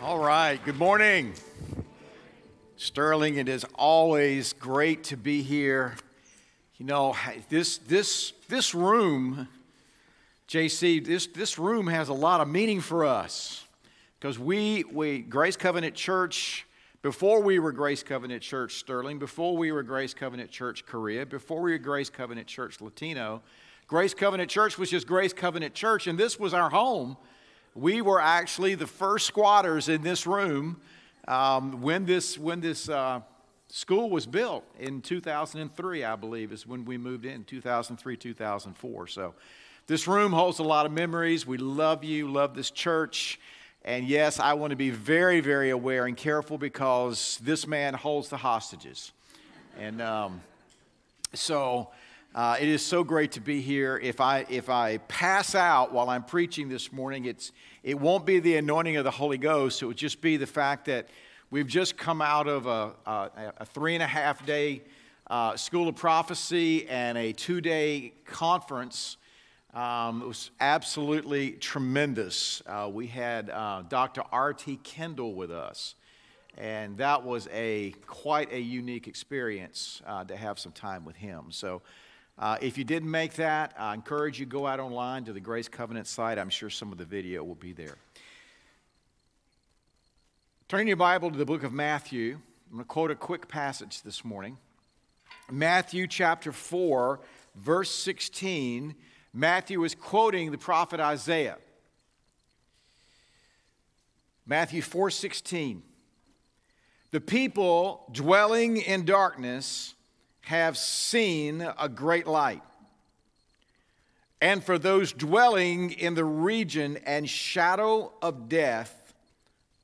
All 0.00 0.20
right, 0.20 0.64
good 0.64 0.78
morning. 0.78 1.32
Sterling, 2.76 3.34
it 3.34 3.48
is 3.48 3.66
always 3.74 4.52
great 4.52 5.02
to 5.04 5.16
be 5.16 5.42
here. 5.42 5.96
You 6.76 6.86
know, 6.86 7.16
this, 7.48 7.78
this, 7.78 8.32
this 8.48 8.76
room, 8.76 9.48
JC, 10.48 11.04
this, 11.04 11.26
this 11.26 11.58
room 11.58 11.88
has 11.88 12.10
a 12.10 12.14
lot 12.14 12.40
of 12.40 12.46
meaning 12.46 12.80
for 12.80 13.04
us 13.04 13.64
because 14.20 14.38
we, 14.38 14.84
we, 14.84 15.18
Grace 15.18 15.56
Covenant 15.56 15.96
Church, 15.96 16.64
before 17.02 17.42
we 17.42 17.58
were 17.58 17.72
Grace 17.72 18.04
Covenant 18.04 18.40
Church 18.40 18.74
Sterling, 18.76 19.18
before 19.18 19.56
we 19.56 19.72
were 19.72 19.82
Grace 19.82 20.14
Covenant 20.14 20.52
Church 20.52 20.86
Korea, 20.86 21.26
before 21.26 21.60
we 21.60 21.72
were 21.72 21.78
Grace 21.78 22.08
Covenant 22.08 22.46
Church 22.46 22.80
Latino, 22.80 23.42
Grace 23.88 24.14
Covenant 24.14 24.48
Church 24.48 24.78
was 24.78 24.90
just 24.90 25.08
Grace 25.08 25.32
Covenant 25.32 25.74
Church, 25.74 26.06
and 26.06 26.16
this 26.16 26.38
was 26.38 26.54
our 26.54 26.70
home 26.70 27.16
we 27.78 28.02
were 28.02 28.20
actually 28.20 28.74
the 28.74 28.86
first 28.86 29.26
squatters 29.26 29.88
in 29.88 30.02
this 30.02 30.26
room 30.26 30.80
um, 31.28 31.80
when 31.80 32.06
this, 32.06 32.36
when 32.36 32.60
this 32.60 32.88
uh, 32.88 33.20
school 33.68 34.10
was 34.10 34.26
built 34.26 34.64
in 34.80 35.00
2003, 35.00 36.04
I 36.04 36.16
believe, 36.16 36.50
is 36.52 36.66
when 36.66 36.84
we 36.84 36.98
moved 36.98 37.24
in, 37.24 37.44
2003, 37.44 38.16
2004. 38.16 39.06
So 39.06 39.34
this 39.86 40.08
room 40.08 40.32
holds 40.32 40.58
a 40.58 40.64
lot 40.64 40.86
of 40.86 40.92
memories. 40.92 41.46
We 41.46 41.56
love 41.56 42.02
you, 42.02 42.28
love 42.28 42.54
this 42.54 42.70
church. 42.72 43.38
And 43.84 44.08
yes, 44.08 44.40
I 44.40 44.54
want 44.54 44.70
to 44.70 44.76
be 44.76 44.90
very, 44.90 45.40
very 45.40 45.70
aware 45.70 46.06
and 46.06 46.16
careful 46.16 46.58
because 46.58 47.38
this 47.44 47.66
man 47.66 47.94
holds 47.94 48.28
the 48.28 48.38
hostages. 48.38 49.12
And 49.78 50.02
um, 50.02 50.40
so 51.32 51.90
uh, 52.34 52.56
it 52.60 52.68
is 52.68 52.84
so 52.84 53.02
great 53.02 53.32
to 53.32 53.40
be 53.40 53.60
here. 53.60 53.98
If 54.02 54.20
I, 54.20 54.46
if 54.48 54.68
I 54.68 54.98
pass 54.98 55.54
out 55.54 55.92
while 55.92 56.10
I'm 56.10 56.24
preaching 56.24 56.68
this 56.68 56.92
morning, 56.92 57.24
it's, 57.24 57.52
it 57.88 57.98
won't 57.98 58.26
be 58.26 58.38
the 58.38 58.56
anointing 58.56 58.98
of 58.98 59.04
the 59.04 59.10
Holy 59.10 59.38
Ghost. 59.38 59.80
It 59.80 59.86
would 59.86 59.96
just 59.96 60.20
be 60.20 60.36
the 60.36 60.46
fact 60.46 60.84
that 60.84 61.08
we've 61.50 61.66
just 61.66 61.96
come 61.96 62.20
out 62.20 62.46
of 62.46 62.66
a, 62.66 62.92
a, 63.06 63.30
a 63.60 63.64
three 63.64 63.94
and 63.94 64.02
a 64.02 64.06
half 64.06 64.44
day 64.44 64.82
uh, 65.28 65.56
School 65.56 65.88
of 65.88 65.96
Prophecy 65.96 66.86
and 66.86 67.16
a 67.16 67.32
two 67.32 67.62
day 67.62 68.12
conference. 68.26 69.16
Um, 69.72 70.20
it 70.20 70.28
was 70.28 70.50
absolutely 70.60 71.52
tremendous. 71.52 72.62
Uh, 72.66 72.90
we 72.92 73.06
had 73.06 73.48
uh, 73.48 73.84
Dr. 73.88 74.22
R.T. 74.32 74.80
Kendall 74.82 75.32
with 75.32 75.50
us, 75.50 75.94
and 76.58 76.98
that 76.98 77.24
was 77.24 77.48
a 77.54 77.94
quite 78.06 78.52
a 78.52 78.60
unique 78.60 79.08
experience 79.08 80.02
uh, 80.06 80.24
to 80.24 80.36
have 80.36 80.58
some 80.58 80.72
time 80.72 81.06
with 81.06 81.16
him. 81.16 81.46
So, 81.48 81.80
uh, 82.38 82.56
if 82.60 82.78
you 82.78 82.84
didn't 82.84 83.10
make 83.10 83.34
that, 83.34 83.74
I 83.78 83.94
encourage 83.94 84.38
you 84.38 84.46
to 84.46 84.50
go 84.50 84.66
out 84.66 84.78
online 84.78 85.24
to 85.24 85.32
the 85.32 85.40
Grace 85.40 85.68
Covenant 85.68 86.06
site. 86.06 86.38
I'm 86.38 86.50
sure 86.50 86.70
some 86.70 86.92
of 86.92 86.98
the 86.98 87.04
video 87.04 87.42
will 87.42 87.56
be 87.56 87.72
there. 87.72 87.96
Turn 90.68 90.86
your 90.86 90.96
Bible 90.96 91.30
to 91.30 91.36
the 91.36 91.46
book 91.46 91.64
of 91.64 91.72
Matthew. 91.72 92.38
I'm 92.70 92.76
going 92.76 92.84
to 92.84 92.88
quote 92.88 93.10
a 93.10 93.14
quick 93.14 93.48
passage 93.48 94.02
this 94.02 94.24
morning. 94.24 94.58
Matthew 95.50 96.06
chapter 96.06 96.52
4, 96.52 97.20
verse 97.56 97.90
16. 97.90 98.94
Matthew 99.32 99.82
is 99.84 99.94
quoting 99.94 100.52
the 100.52 100.58
prophet 100.58 101.00
Isaiah. 101.00 101.56
Matthew 104.46 104.80
4:16 104.80 105.82
The 107.10 107.20
people 107.20 108.08
dwelling 108.12 108.78
in 108.78 109.04
darkness 109.04 109.94
have 110.48 110.78
seen 110.78 111.60
a 111.78 111.90
great 111.90 112.26
light. 112.26 112.62
And 114.40 114.64
for 114.64 114.78
those 114.78 115.12
dwelling 115.12 115.90
in 115.90 116.14
the 116.14 116.24
region 116.24 116.96
and 117.04 117.28
shadow 117.28 118.10
of 118.22 118.48
death, 118.48 119.12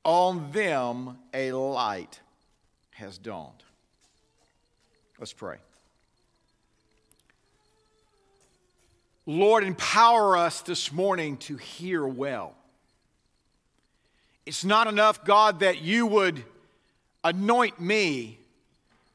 on 0.03 0.51
them 0.53 1.19
a 1.35 1.51
light 1.51 2.19
has 2.95 3.19
dawned. 3.19 3.61
Let's 5.19 5.33
pray. 5.33 5.57
Lord, 9.27 9.63
empower 9.63 10.35
us 10.35 10.61
this 10.61 10.91
morning 10.91 11.37
to 11.37 11.57
hear 11.57 12.07
well. 12.07 12.55
It's 14.47 14.65
not 14.65 14.87
enough, 14.87 15.23
God, 15.25 15.59
that 15.59 15.83
you 15.83 16.07
would 16.07 16.43
anoint 17.23 17.79
me 17.79 18.39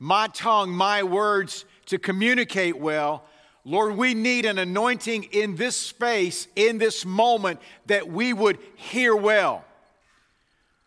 my 0.01 0.27
tongue, 0.29 0.71
my 0.71 1.03
words 1.05 1.67
to 1.87 1.99
communicate 1.99 2.79
well. 2.79 3.23
Lord, 3.65 3.97
we 3.97 4.15
need 4.15 4.47
an 4.47 4.59
anointing 4.59 5.25
in 5.25 5.57
this 5.57 5.77
space, 5.77 6.49
in 6.57 6.79
this 6.79 7.05
moment, 7.05 7.61
that 7.87 8.09
we 8.09 8.33
would 8.33 8.59
hear 8.75 9.15
well. 9.15 9.63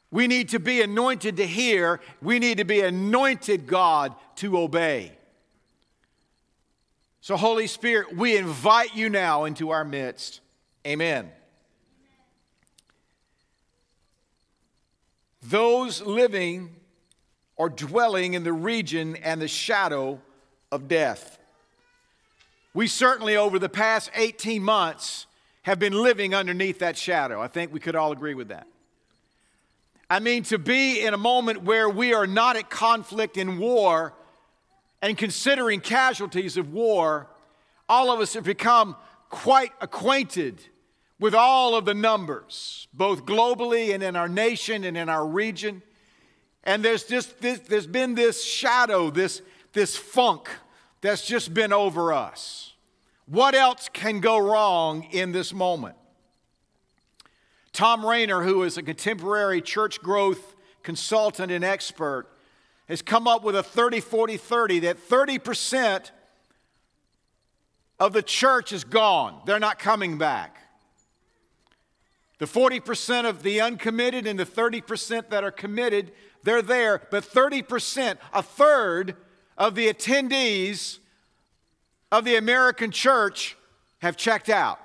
We 0.09 0.28
need 0.28 0.50
to 0.50 0.59
be 0.59 0.81
anointed 0.81 1.38
to 1.38 1.46
hear. 1.46 2.01
We 2.22 2.40
need 2.40 2.57
to 2.57 2.66
be 2.66 2.81
anointed, 2.81 3.68
God, 3.68 4.16
to 4.38 4.57
obey. 4.57 5.12
So, 7.22 7.38
Holy 7.38 7.68
Spirit, 7.68 8.16
we 8.18 8.35
invite 8.35 8.95
you 8.95 9.09
now 9.09 9.45
into 9.45 9.69
our 9.69 9.85
midst. 9.85 10.41
Amen. 10.85 11.31
Those 15.44 16.01
living 16.01 16.75
or 17.56 17.69
dwelling 17.69 18.34
in 18.34 18.44
the 18.44 18.53
region 18.53 19.16
and 19.18 19.41
the 19.41 19.47
shadow 19.47 20.19
of 20.72 20.88
death. 20.88 21.38
We 22.74 22.88
certainly, 22.88 23.38
over 23.38 23.59
the 23.59 23.69
past 23.69 24.09
18 24.16 24.64
months, 24.64 25.28
have 25.63 25.80
been 25.80 25.94
living 25.94 26.34
underneath 26.34 26.80
that 26.80 26.97
shadow. 26.97 27.42
I 27.42 27.47
think 27.47 27.72
we 27.72 27.80
could 27.80 27.96
all 27.96 28.12
agree 28.12 28.34
with 28.34 28.50
that. 28.50 28.68
I 30.09 30.19
mean, 30.19 30.44
to 30.44 30.58
be 30.58 31.02
in 31.02 31.13
a 31.13 31.18
moment 31.18 31.63
where 31.63 31.90
we 31.90 32.13
are 32.13 32.28
not 32.28 32.56
at 32.56 32.69
conflict 32.69 33.38
in 33.38 33.58
war 33.58 34.13
and 35.02 35.18
considering 35.18 35.80
casualties 35.80 36.58
of 36.58 36.74
war, 36.74 37.28
all 37.88 38.12
of 38.12 38.19
us 38.19 38.34
have 38.34 38.44
become 38.44 38.96
quite 39.30 39.72
acquainted 39.81 40.62
with 41.19 41.34
all 41.34 41.75
of 41.75 41.86
the 41.86 41.94
numbers, 41.94 42.88
both 42.94 43.25
globally 43.25 43.94
and 43.94 44.03
in 44.03 44.16
our 44.16 44.28
nation 44.28 44.84
and 44.84 44.97
in 44.97 45.09
our 45.09 45.25
region. 45.25 45.81
And 46.63 46.84
there's 46.84 47.03
just 47.03 47.40
this, 47.41 47.59
there's 47.59 47.88
been 47.88 48.16
this 48.16 48.44
shadow, 48.44 49.09
this, 49.09 49.41
this 49.74 49.97
funk 49.97 50.50
that's 51.01 51.25
just 51.25 51.53
been 51.53 51.74
over 51.74 52.13
us. 52.13 52.74
What 53.25 53.56
else 53.56 53.90
can 53.91 54.19
go 54.19 54.38
wrong 54.38 55.03
in 55.12 55.31
this 55.31 55.53
moment? 55.53 55.96
Thom 57.74 58.06
Rainer, 58.06 58.44
who 58.44 58.63
is 58.63 58.78
a 58.78 58.84
contemporary 58.84 59.62
church 59.62 60.00
growth 60.01 60.56
consultant 60.84 61.51
and 61.51 61.63
expert, 61.63 62.28
has 62.88 63.01
come 63.01 63.28
up 63.28 63.44
with 63.44 63.56
a 63.56 63.63
30 63.63 64.00
40 64.00 64.38
30 64.38 64.80
that 64.80 64.97
30% 64.97 66.12
of 68.00 68.13
the 68.13 68.22
church 68.22 68.72
is 68.72 68.84
gone. 68.84 69.41
They're 69.45 69.59
not 69.59 69.80
coming 69.80 70.18
back. 70.18 70.57
The 72.40 72.45
40% 72.45 73.25
of 73.25 73.41
the 73.44 73.62
uncommitted 73.62 74.28
and 74.28 74.38
the 74.38 74.45
30% 74.45 75.30
that 75.30 75.44
are 75.44 75.51
committed 75.51 76.12
they're 76.44 76.62
there, 76.62 77.02
but 77.09 77.24
30%, 77.24 78.18
a 78.34 78.44
third 78.44 79.16
of 79.58 79.76
the 79.76 79.92
attendees 79.92 81.00
of 82.12 82.26
the 82.26 82.36
American 82.36 82.92
church 82.92 83.56
have 84.00 84.18
checked 84.18 84.50
out. 84.50 84.80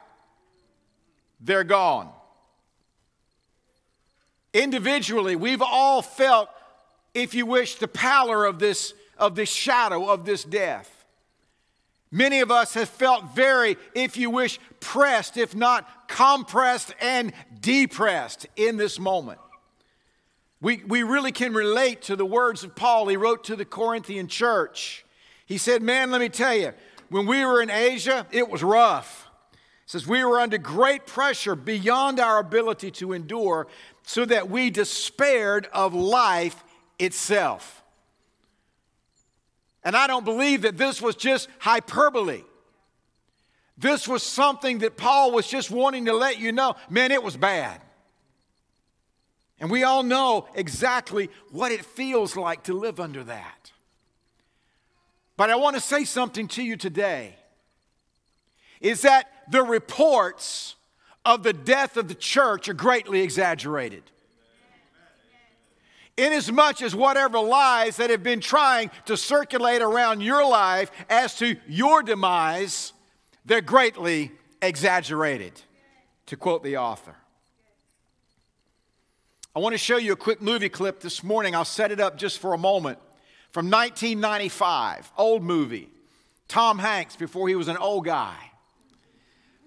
They're 1.41 1.65
gone. 1.65 2.11
Individually, 4.55 5.37
we've 5.37 5.63
all 5.63 6.03
felt, 6.03 6.49
if 7.15 7.35
you 7.35 7.45
wish, 7.45 7.77
the 7.77 7.89
pallor 7.89 8.45
of 8.45 8.59
this, 8.59 8.95
of 9.19 9.35
this 9.35 9.51
shadow 9.51 10.09
of 10.09 10.25
this 10.25 10.45
death. 10.45 11.05
Many 12.11 12.41
of 12.41 12.51
us 12.51 12.75
have 12.75 12.89
felt 12.89 13.35
very, 13.35 13.77
if 13.95 14.17
you 14.17 14.31
wish, 14.31 14.59
pressed, 14.81 15.37
if 15.37 15.55
not 15.55 16.09
compressed 16.09 16.95
and 17.01 17.33
depressed 17.61 18.47
in 18.57 18.79
this 18.79 18.99
moment. 18.99 19.39
We, 20.61 20.83
we 20.87 21.03
really 21.03 21.33
can 21.33 21.55
relate 21.55 22.03
to 22.03 22.17
the 22.17 22.27
words 22.27 22.65
of 22.65 22.75
Paul 22.75 23.09
he 23.09 23.17
wrote 23.17 23.45
to 23.45 23.57
the 23.57 23.65
Corinthian 23.65 24.27
church. 24.27 25.05
He 25.47 25.57
said, 25.57 25.83
Man, 25.83 26.11
let 26.11 26.21
me 26.21 26.29
tell 26.29 26.55
you, 26.55 26.73
when 27.11 27.27
we 27.27 27.45
were 27.45 27.63
in 27.63 27.71
Asia, 27.71 28.27
it 28.33 28.49
was 28.49 28.63
rough. 28.63 29.29
He 29.53 29.59
says, 29.87 30.07
We 30.07 30.25
were 30.25 30.41
under 30.41 30.59
great 30.59 31.07
pressure 31.07 31.55
beyond 31.55 32.19
our 32.19 32.39
ability 32.39 32.91
to 32.93 33.13
endure, 33.13 33.69
so 34.03 34.25
that 34.25 34.51
we 34.51 34.71
despaired 34.71 35.69
of 35.73 35.95
life 35.95 36.65
itself. 36.99 37.83
And 39.85 39.97
I 39.97 40.07
don't 40.07 40.25
believe 40.25 40.63
that 40.63 40.77
this 40.77 41.01
was 41.01 41.15
just 41.15 41.49
hyperbole. 41.61 42.43
This 43.79 44.09
was 44.09 44.25
something 44.25 44.79
that 44.79 44.97
Paul 44.97 45.31
was 45.31 45.47
just 45.47 45.71
wanting 45.71 46.07
to 46.07 46.13
let 46.13 46.41
you 46.41 46.51
know 46.51 46.75
man, 46.91 47.13
it 47.13 47.23
was 47.23 47.37
bad. 47.37 47.81
And 49.61 49.71
we 49.71 49.83
all 49.85 50.03
know 50.03 50.47
exactly 50.55 51.31
what 51.51 51.73
it 51.73 51.85
feels 51.85 52.37
like 52.37 52.65
to 52.65 52.75
live 52.75 53.01
under 53.01 53.25
that. 53.25 53.73
But 55.37 55.51
I 55.51 55.57
want 55.57 55.77
to 55.77 55.83
say 55.83 56.05
something 56.05 56.49
to 56.49 56.63
you 56.63 56.77
today 56.77 57.37
is 58.81 59.03
that 59.03 59.31
the 59.51 59.63
reports 59.63 60.77
of 61.25 61.43
the 61.43 61.53
death 61.53 61.97
of 61.97 62.09
the 62.09 62.15
church 62.15 62.69
are 62.69 62.75
greatly 62.75 63.21
exaggerated. 63.21 64.03
inasmuch 66.17 66.83
as 66.83 66.95
whatever 66.97 67.39
lies 67.39 67.97
that 67.97 68.11
have 68.11 68.23
been 68.23 68.41
trying 68.41 68.91
to 69.07 69.17
circulate 69.17 69.83
around 69.83 70.21
your 70.21 70.45
life 70.49 70.91
as 71.09 71.37
to 71.37 71.57
your 71.69 72.03
demise, 72.03 72.93
they're 73.45 73.61
greatly 73.61 74.33
exaggerated, 74.61 75.53
to 76.27 76.37
quote 76.37 76.65
the 76.65 76.77
author. 76.77 77.15
I 79.59 79.61
want 79.61 79.73
to 79.73 79.79
show 79.79 79.97
you 79.97 80.13
a 80.13 80.17
quick 80.17 80.41
movie 80.41 80.69
clip 80.69 81.01
this 81.01 81.25
morning. 81.25 81.57
I'll 81.57 81.65
set 81.65 81.91
it 81.91 81.99
up 81.99 82.17
just 82.17 82.39
for 82.39 82.55
a 82.55 82.57
moment. 82.57 83.01
From 83.51 83.69
1995, 83.69 85.11
old 85.19 85.43
movie. 85.43 85.91
Tom 86.47 86.79
Hanks 86.79 87.17
before 87.17 87.49
he 87.49 87.57
was 87.57 87.67
an 87.67 87.77
old 87.77 88.05
guy. 88.05 88.37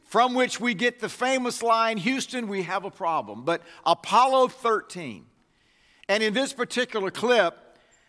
From 0.06 0.34
which 0.34 0.62
we 0.62 0.76
get 0.76 1.02
the 1.02 1.10
famous 1.10 1.62
line 1.62 1.98
Houston, 1.98 2.48
we 2.48 2.64
have 2.64 2.86
a 2.86 2.90
problem. 2.90 3.44
But 3.44 3.64
Apollo 3.86 4.48
13. 4.48 5.26
And 6.08 6.24
in 6.24 6.34
this 6.34 6.54
particular 6.54 7.12
clip, 7.12 7.58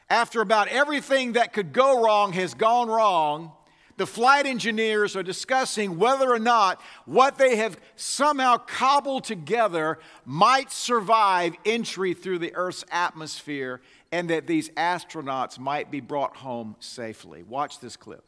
after 0.08 0.40
about 0.40 0.68
everything 0.68 1.32
that 1.32 1.52
could 1.52 1.72
go 1.72 2.04
wrong 2.04 2.32
has 2.34 2.54
gone 2.54 2.86
wrong, 2.86 3.50
the 3.96 4.06
flight 4.06 4.46
engineers 4.46 5.16
are 5.16 5.22
discussing 5.22 5.98
whether 5.98 6.30
or 6.30 6.38
not 6.38 6.80
what 7.04 7.38
they 7.38 7.56
have 7.56 7.78
somehow 7.96 8.56
cobbled 8.56 9.24
together 9.24 9.98
might 10.24 10.72
survive 10.72 11.54
entry 11.64 12.14
through 12.14 12.38
the 12.38 12.54
Earth's 12.54 12.84
atmosphere 12.90 13.80
and 14.10 14.30
that 14.30 14.46
these 14.46 14.70
astronauts 14.70 15.58
might 15.58 15.90
be 15.90 16.00
brought 16.00 16.36
home 16.36 16.76
safely. 16.80 17.42
Watch 17.42 17.80
this 17.80 17.96
clip. 17.96 18.24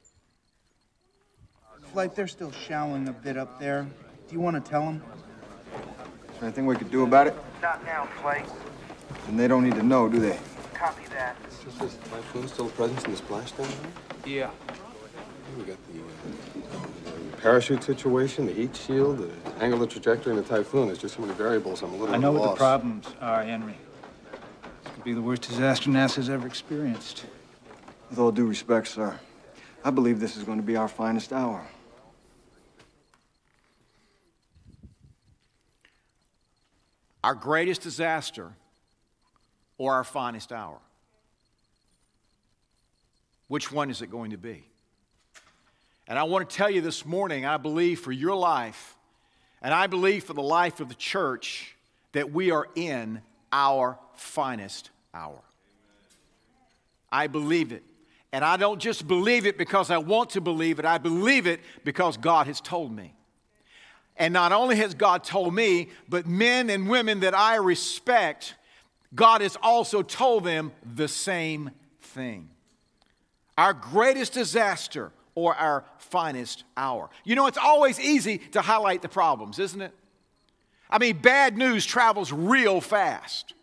Flight, 1.92 2.16
they're 2.16 2.26
still 2.26 2.50
showering 2.50 3.06
a 3.08 3.12
bit 3.12 3.36
up 3.36 3.60
there. 3.60 3.86
Do 4.28 4.34
you 4.34 4.40
want 4.40 4.62
to 4.62 4.70
tell 4.70 4.84
them? 4.84 5.02
Is 5.76 6.40
there 6.40 6.44
anything 6.44 6.66
we 6.66 6.76
could 6.76 6.90
do 6.90 7.04
about 7.04 7.26
it? 7.26 7.36
Not 7.62 7.84
now, 7.84 8.08
Flight. 8.20 8.48
And 9.28 9.38
they 9.38 9.46
don't 9.46 9.62
need 9.62 9.74
to 9.76 9.82
know, 9.82 10.08
do 10.08 10.18
they? 10.18 10.38
Copy 10.72 11.04
that. 11.10 11.36
Is 11.48 11.78
this 11.78 11.96
typhoon 12.10 12.48
still 12.48 12.66
a 12.66 12.70
presence 12.70 13.04
in 13.04 13.12
the 13.12 13.18
splashdown? 13.18 13.72
Yeah. 14.26 14.50
We 15.56 15.64
got 15.64 15.76
the 15.92 16.00
uh, 16.00 17.36
parachute 17.40 17.84
situation, 17.84 18.46
the 18.46 18.52
heat 18.52 18.74
shield, 18.74 19.18
the 19.18 19.62
angular 19.62 19.86
trajectory, 19.86 20.34
and 20.34 20.44
the 20.44 20.48
typhoon. 20.48 20.86
There's 20.86 20.98
just 20.98 21.14
so 21.14 21.22
many 21.22 21.34
variables. 21.34 21.82
I'm 21.82 21.92
a 21.92 21.96
little 21.96 22.14
I 22.14 22.18
know 22.18 22.34
at 22.34 22.36
a 22.36 22.40
what 22.40 22.50
the 22.50 22.56
problems 22.56 23.06
are, 23.20 23.44
Henry. 23.44 23.76
This 24.82 24.94
could 24.94 25.04
be 25.04 25.12
the 25.12 25.22
worst 25.22 25.42
disaster 25.42 25.90
NASA's 25.90 26.28
ever 26.28 26.46
experienced. 26.46 27.26
With 28.10 28.18
all 28.18 28.32
due 28.32 28.46
respect, 28.46 28.88
sir, 28.88 29.18
I 29.84 29.90
believe 29.90 30.18
this 30.18 30.36
is 30.36 30.42
going 30.42 30.58
to 30.58 30.64
be 30.64 30.76
our 30.76 30.88
finest 30.88 31.32
hour. 31.32 31.64
Our 37.22 37.34
greatest 37.34 37.82
disaster 37.82 38.52
or 39.78 39.94
our 39.94 40.04
finest 40.04 40.52
hour? 40.52 40.78
Which 43.48 43.70
one 43.70 43.90
is 43.90 44.02
it 44.02 44.10
going 44.10 44.30
to 44.30 44.38
be? 44.38 44.64
And 46.06 46.18
I 46.18 46.24
want 46.24 46.48
to 46.48 46.56
tell 46.56 46.68
you 46.68 46.80
this 46.80 47.06
morning, 47.06 47.46
I 47.46 47.56
believe 47.56 48.00
for 48.00 48.12
your 48.12 48.36
life, 48.36 48.96
and 49.62 49.72
I 49.72 49.86
believe 49.86 50.24
for 50.24 50.34
the 50.34 50.42
life 50.42 50.80
of 50.80 50.88
the 50.88 50.94
church, 50.94 51.74
that 52.12 52.30
we 52.30 52.50
are 52.50 52.68
in 52.74 53.22
our 53.52 53.98
finest 54.14 54.90
hour. 55.14 55.40
I 57.10 57.26
believe 57.26 57.72
it. 57.72 57.82
And 58.32 58.44
I 58.44 58.56
don't 58.56 58.80
just 58.80 59.06
believe 59.06 59.46
it 59.46 59.56
because 59.56 59.90
I 59.90 59.98
want 59.98 60.30
to 60.30 60.40
believe 60.40 60.78
it, 60.78 60.84
I 60.84 60.98
believe 60.98 61.46
it 61.46 61.60
because 61.84 62.16
God 62.16 62.48
has 62.48 62.60
told 62.60 62.94
me. 62.94 63.14
And 64.16 64.32
not 64.32 64.52
only 64.52 64.76
has 64.76 64.94
God 64.94 65.24
told 65.24 65.54
me, 65.54 65.88
but 66.08 66.26
men 66.26 66.68
and 66.70 66.88
women 66.88 67.20
that 67.20 67.34
I 67.34 67.56
respect, 67.56 68.54
God 69.14 69.40
has 69.40 69.56
also 69.62 70.02
told 70.02 70.44
them 70.44 70.72
the 70.94 71.08
same 71.08 71.70
thing. 72.00 72.50
Our 73.56 73.72
greatest 73.72 74.32
disaster 74.32 75.12
or 75.34 75.54
our 75.54 75.84
finest 75.98 76.64
hour. 76.76 77.10
You 77.24 77.34
know, 77.34 77.46
it's 77.46 77.58
always 77.58 77.98
easy 77.98 78.38
to 78.52 78.60
highlight 78.60 79.02
the 79.02 79.08
problems, 79.08 79.58
isn't 79.58 79.80
it? 79.80 79.92
I 80.90 80.98
mean, 80.98 81.18
bad 81.18 81.56
news 81.56 81.84
travels 81.84 82.32
real 82.32 82.80
fast. 82.80 83.54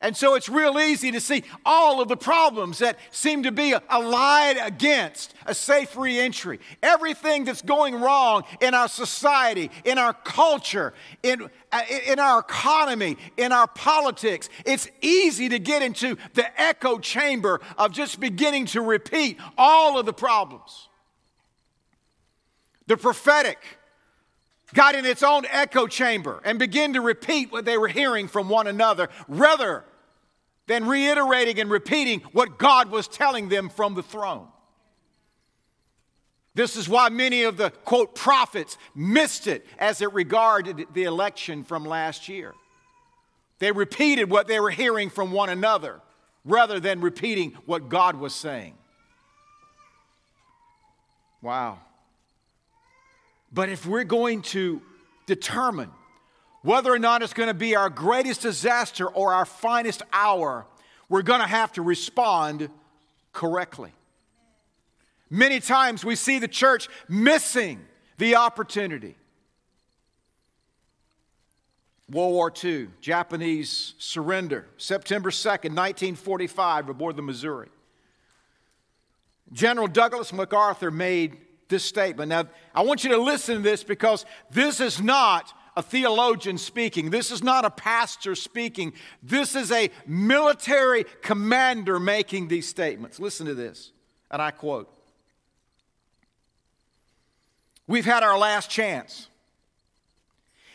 And 0.00 0.16
so 0.16 0.34
it's 0.34 0.48
real 0.48 0.78
easy 0.78 1.10
to 1.10 1.20
see 1.20 1.42
all 1.66 2.00
of 2.00 2.06
the 2.06 2.16
problems 2.16 2.78
that 2.78 2.98
seem 3.10 3.42
to 3.42 3.50
be 3.52 3.74
allied 3.90 4.56
against 4.56 5.34
a 5.44 5.54
safe 5.54 5.96
reentry. 5.96 6.60
Everything 6.82 7.44
that's 7.44 7.62
going 7.62 7.96
wrong 7.96 8.44
in 8.60 8.74
our 8.74 8.88
society, 8.88 9.72
in 9.84 9.98
our 9.98 10.12
culture, 10.12 10.94
in, 11.24 11.50
uh, 11.72 11.80
in 12.06 12.20
our 12.20 12.38
economy, 12.38 13.16
in 13.36 13.50
our 13.50 13.66
politics. 13.66 14.48
It's 14.64 14.88
easy 15.00 15.48
to 15.48 15.58
get 15.58 15.82
into 15.82 16.16
the 16.34 16.60
echo 16.60 16.98
chamber 16.98 17.60
of 17.76 17.90
just 17.90 18.20
beginning 18.20 18.66
to 18.66 18.80
repeat 18.80 19.36
all 19.56 19.98
of 19.98 20.06
the 20.06 20.12
problems. 20.12 20.87
The 22.88 22.96
prophetic 22.96 23.58
got 24.74 24.94
in 24.94 25.04
its 25.04 25.22
own 25.22 25.44
echo 25.50 25.86
chamber 25.86 26.40
and 26.44 26.58
began 26.58 26.94
to 26.94 27.00
repeat 27.00 27.52
what 27.52 27.64
they 27.64 27.78
were 27.78 27.88
hearing 27.88 28.28
from 28.28 28.48
one 28.48 28.66
another 28.66 29.08
rather 29.28 29.84
than 30.66 30.86
reiterating 30.86 31.60
and 31.60 31.70
repeating 31.70 32.20
what 32.32 32.58
God 32.58 32.90
was 32.90 33.06
telling 33.06 33.50
them 33.50 33.68
from 33.68 33.94
the 33.94 34.02
throne. 34.02 34.48
This 36.54 36.76
is 36.76 36.88
why 36.88 37.10
many 37.10 37.44
of 37.44 37.58
the 37.58 37.70
quote 37.70 38.14
prophets 38.14 38.78
missed 38.94 39.46
it 39.46 39.66
as 39.78 40.00
it 40.00 40.12
regarded 40.12 40.86
the 40.94 41.04
election 41.04 41.64
from 41.64 41.84
last 41.84 42.28
year. 42.28 42.54
They 43.58 43.70
repeated 43.70 44.30
what 44.30 44.48
they 44.48 44.60
were 44.60 44.70
hearing 44.70 45.10
from 45.10 45.30
one 45.30 45.50
another 45.50 46.00
rather 46.44 46.80
than 46.80 47.02
repeating 47.02 47.52
what 47.66 47.90
God 47.90 48.16
was 48.16 48.34
saying. 48.34 48.74
Wow. 51.42 51.78
But 53.52 53.68
if 53.68 53.86
we're 53.86 54.04
going 54.04 54.42
to 54.42 54.82
determine 55.26 55.90
whether 56.62 56.92
or 56.92 56.98
not 56.98 57.22
it's 57.22 57.32
going 57.32 57.48
to 57.48 57.54
be 57.54 57.76
our 57.76 57.88
greatest 57.88 58.42
disaster 58.42 59.06
or 59.06 59.32
our 59.32 59.44
finest 59.44 60.02
hour, 60.12 60.66
we're 61.08 61.22
going 61.22 61.40
to 61.40 61.46
have 61.46 61.72
to 61.72 61.82
respond 61.82 62.68
correctly. 63.32 63.92
Many 65.30 65.60
times 65.60 66.04
we 66.04 66.16
see 66.16 66.38
the 66.38 66.48
church 66.48 66.88
missing 67.08 67.80
the 68.18 68.36
opportunity. 68.36 69.16
World 72.10 72.32
War 72.32 72.52
II, 72.64 72.88
Japanese 73.02 73.94
surrender, 73.98 74.66
September 74.78 75.30
2nd, 75.30 75.74
1945, 75.76 76.88
aboard 76.88 77.16
the 77.16 77.22
Missouri. 77.22 77.68
General 79.52 79.86
Douglas 79.86 80.32
MacArthur 80.32 80.90
made 80.90 81.36
this 81.68 81.84
statement. 81.84 82.28
Now, 82.30 82.44
I 82.74 82.82
want 82.82 83.04
you 83.04 83.10
to 83.10 83.18
listen 83.18 83.56
to 83.56 83.62
this 83.62 83.84
because 83.84 84.24
this 84.50 84.80
is 84.80 85.00
not 85.00 85.52
a 85.76 85.82
theologian 85.82 86.58
speaking. 86.58 87.10
This 87.10 87.30
is 87.30 87.42
not 87.42 87.64
a 87.64 87.70
pastor 87.70 88.34
speaking. 88.34 88.92
This 89.22 89.54
is 89.54 89.70
a 89.70 89.90
military 90.06 91.04
commander 91.22 92.00
making 92.00 92.48
these 92.48 92.68
statements. 92.68 93.20
Listen 93.20 93.46
to 93.46 93.54
this, 93.54 93.92
and 94.30 94.42
I 94.42 94.50
quote 94.50 94.92
We've 97.86 98.04
had 98.04 98.22
our 98.22 98.36
last 98.36 98.70
chance. 98.70 99.28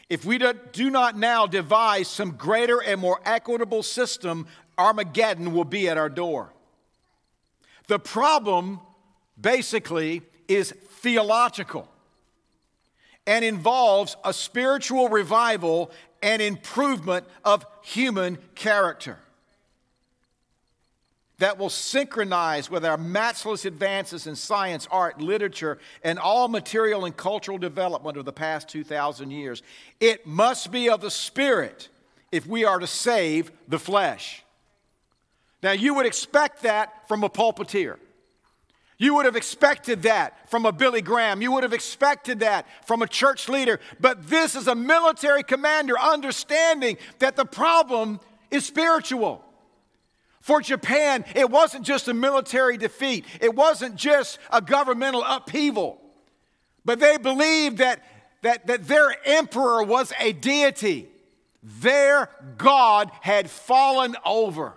If 0.10 0.26
we 0.26 0.38
do 0.38 0.90
not 0.90 1.18
now 1.18 1.48
devise 1.48 2.08
some 2.08 2.32
greater 2.32 2.82
and 2.82 3.00
more 3.00 3.20
equitable 3.26 3.84
system, 3.84 4.48
Armageddon 4.78 5.54
will 5.54 5.64
be 5.66 5.90
at 5.90 5.98
our 5.98 6.10
door. 6.10 6.54
The 7.88 8.00
problem, 8.00 8.80
basically, 9.40 10.22
is 10.48 10.72
theological 10.72 11.88
and 13.26 13.46
involves 13.46 14.16
a 14.24 14.34
spiritual 14.34 15.10
revival 15.10 15.92
and 16.22 16.42
improvement 16.42 17.26
of 17.44 17.66
human 17.82 18.38
character 18.56 19.18
that 21.40 21.58
will 21.58 21.70
synchronize 21.70 22.70
with 22.70 22.86
our 22.86 22.98
matchless 22.98 23.66
advances 23.66 24.28
in 24.28 24.36
science, 24.36 24.88
art, 24.92 25.20
literature, 25.20 25.78
and 26.04 26.18
all 26.18 26.48
material 26.48 27.06
and 27.06 27.18
cultural 27.18 27.58
development 27.58 28.18
of 28.18 28.24
the 28.24 28.32
past 28.32 28.70
2,000 28.70 29.32
years. 29.32 29.62
It 30.00 30.26
must 30.26 30.72
be 30.72 30.90
of 30.90 31.02
the 31.02 31.12
Spirit 31.12 31.90
if 32.32 32.48
we 32.48 32.64
are 32.64 32.80
to 32.80 32.88
save 32.88 33.52
the 33.68 33.80
flesh. 33.80 34.44
Now, 35.62 35.72
you 35.72 35.96
would 35.96 36.06
expect 36.06 36.64
that 36.64 37.08
from 37.08 37.24
a 37.24 37.30
pulpiteer. 37.30 37.98
You 38.98 39.16
would 39.16 39.26
have 39.26 39.36
expected 39.36 40.04
that 40.04 40.50
from 40.50 40.66
a 40.66 40.72
Billy 40.72 41.02
Graham. 41.02 41.42
You 41.42 41.52
would 41.54 41.64
have 41.64 41.74
expected 41.74 42.40
that 42.40 42.68
from 42.86 43.02
a 43.02 43.08
church 43.08 43.50
leader. 43.50 43.80
But 44.00 44.30
this 44.30 44.56
is 44.56 44.68
a 44.68 44.76
military 44.76 45.44
commander 45.44 46.00
understanding 46.00 46.98
that 47.20 47.36
the 47.36 47.46
problem 47.46 48.20
is 48.52 48.66
spiritual. 48.66 49.44
For 50.42 50.62
Japan, 50.62 51.24
it 51.36 51.50
wasn't 51.50 51.86
just 51.86 52.10
a 52.10 52.14
military 52.14 52.78
defeat, 52.78 53.26
it 53.40 53.56
wasn't 53.56 53.96
just 53.96 54.40
a 54.52 54.62
governmental 54.62 55.24
upheaval, 55.24 56.02
but 56.84 57.00
they 57.00 57.18
believed 57.18 57.78
that, 57.78 58.04
that, 58.42 58.68
that 58.68 58.86
their 58.86 59.16
emperor 59.26 59.84
was 59.84 60.12
a 60.20 60.34
deity. 60.34 61.08
Their 61.64 62.30
God 62.58 63.10
had 63.22 63.50
fallen 63.50 64.18
over. 64.26 64.74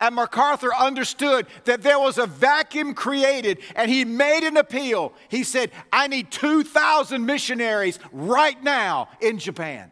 And 0.00 0.14
MacArthur 0.14 0.74
understood 0.74 1.46
that 1.64 1.82
there 1.82 1.98
was 1.98 2.18
a 2.18 2.26
vacuum 2.26 2.94
created, 2.94 3.58
and 3.74 3.90
he 3.90 4.04
made 4.04 4.44
an 4.44 4.56
appeal. 4.56 5.12
He 5.28 5.42
said, 5.42 5.70
I 5.92 6.06
need 6.06 6.30
2,000 6.30 7.24
missionaries 7.24 7.98
right 8.12 8.62
now 8.62 9.08
in 9.20 9.38
Japan. 9.38 9.90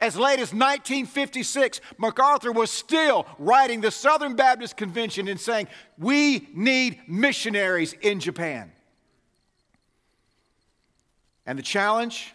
As 0.00 0.16
late 0.16 0.38
as 0.38 0.52
1956, 0.52 1.80
MacArthur 1.98 2.52
was 2.52 2.70
still 2.70 3.26
writing 3.38 3.82
the 3.82 3.90
Southern 3.90 4.34
Baptist 4.34 4.76
Convention 4.76 5.28
and 5.28 5.38
saying, 5.38 5.68
We 5.98 6.48
need 6.54 7.00
missionaries 7.06 7.94
in 8.00 8.20
Japan. 8.20 8.72
And 11.44 11.58
the 11.58 11.62
challenge 11.62 12.32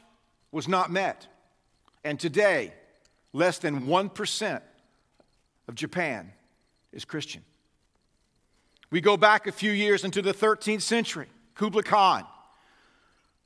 was 0.51 0.67
not 0.67 0.91
met. 0.91 1.27
And 2.03 2.19
today, 2.19 2.73
less 3.33 3.57
than 3.57 3.87
1% 3.87 4.61
of 5.67 5.75
Japan 5.75 6.31
is 6.91 7.05
Christian. 7.05 7.43
We 8.91 9.01
go 9.01 9.17
back 9.17 9.47
a 9.47 9.51
few 9.51 9.71
years 9.71 10.03
into 10.03 10.21
the 10.21 10.33
13th 10.33 10.81
century. 10.81 11.27
Kublai 11.55 11.81
Khan, 11.83 12.25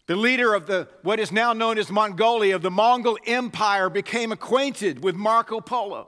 the 0.08 0.16
leader 0.16 0.54
of 0.54 0.66
the 0.66 0.88
what 1.04 1.20
is 1.20 1.32
now 1.32 1.54
known 1.54 1.78
as 1.78 1.92
Mongolia, 1.92 2.56
of 2.56 2.62
the 2.62 2.72
Mongol 2.72 3.18
Empire, 3.26 3.90
became 3.90 4.32
acquainted 4.32 5.04
with 5.04 5.16
Marco 5.16 5.62
Polo 5.62 6.08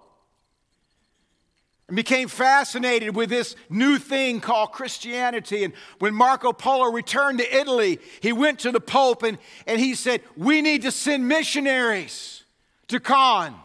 and 1.87 1.95
became 1.95 2.27
fascinated 2.27 3.15
with 3.15 3.29
this 3.29 3.55
new 3.69 3.99
thing 3.99 4.39
called 4.39 4.71
Christianity. 4.71 5.63
And 5.63 5.73
when 5.99 6.13
Marco 6.13 6.53
Polo 6.53 6.89
returned 6.89 7.39
to 7.39 7.55
Italy, 7.55 7.99
he 8.21 8.31
went 8.31 8.59
to 8.59 8.71
the 8.71 8.79
Pope 8.79 9.23
and, 9.23 9.37
and 9.67 9.79
he 9.79 9.93
said, 9.93 10.21
We 10.37 10.61
need 10.61 10.83
to 10.83 10.91
send 10.91 11.27
missionaries 11.27 12.43
to 12.87 12.99
Khan. 12.99 13.55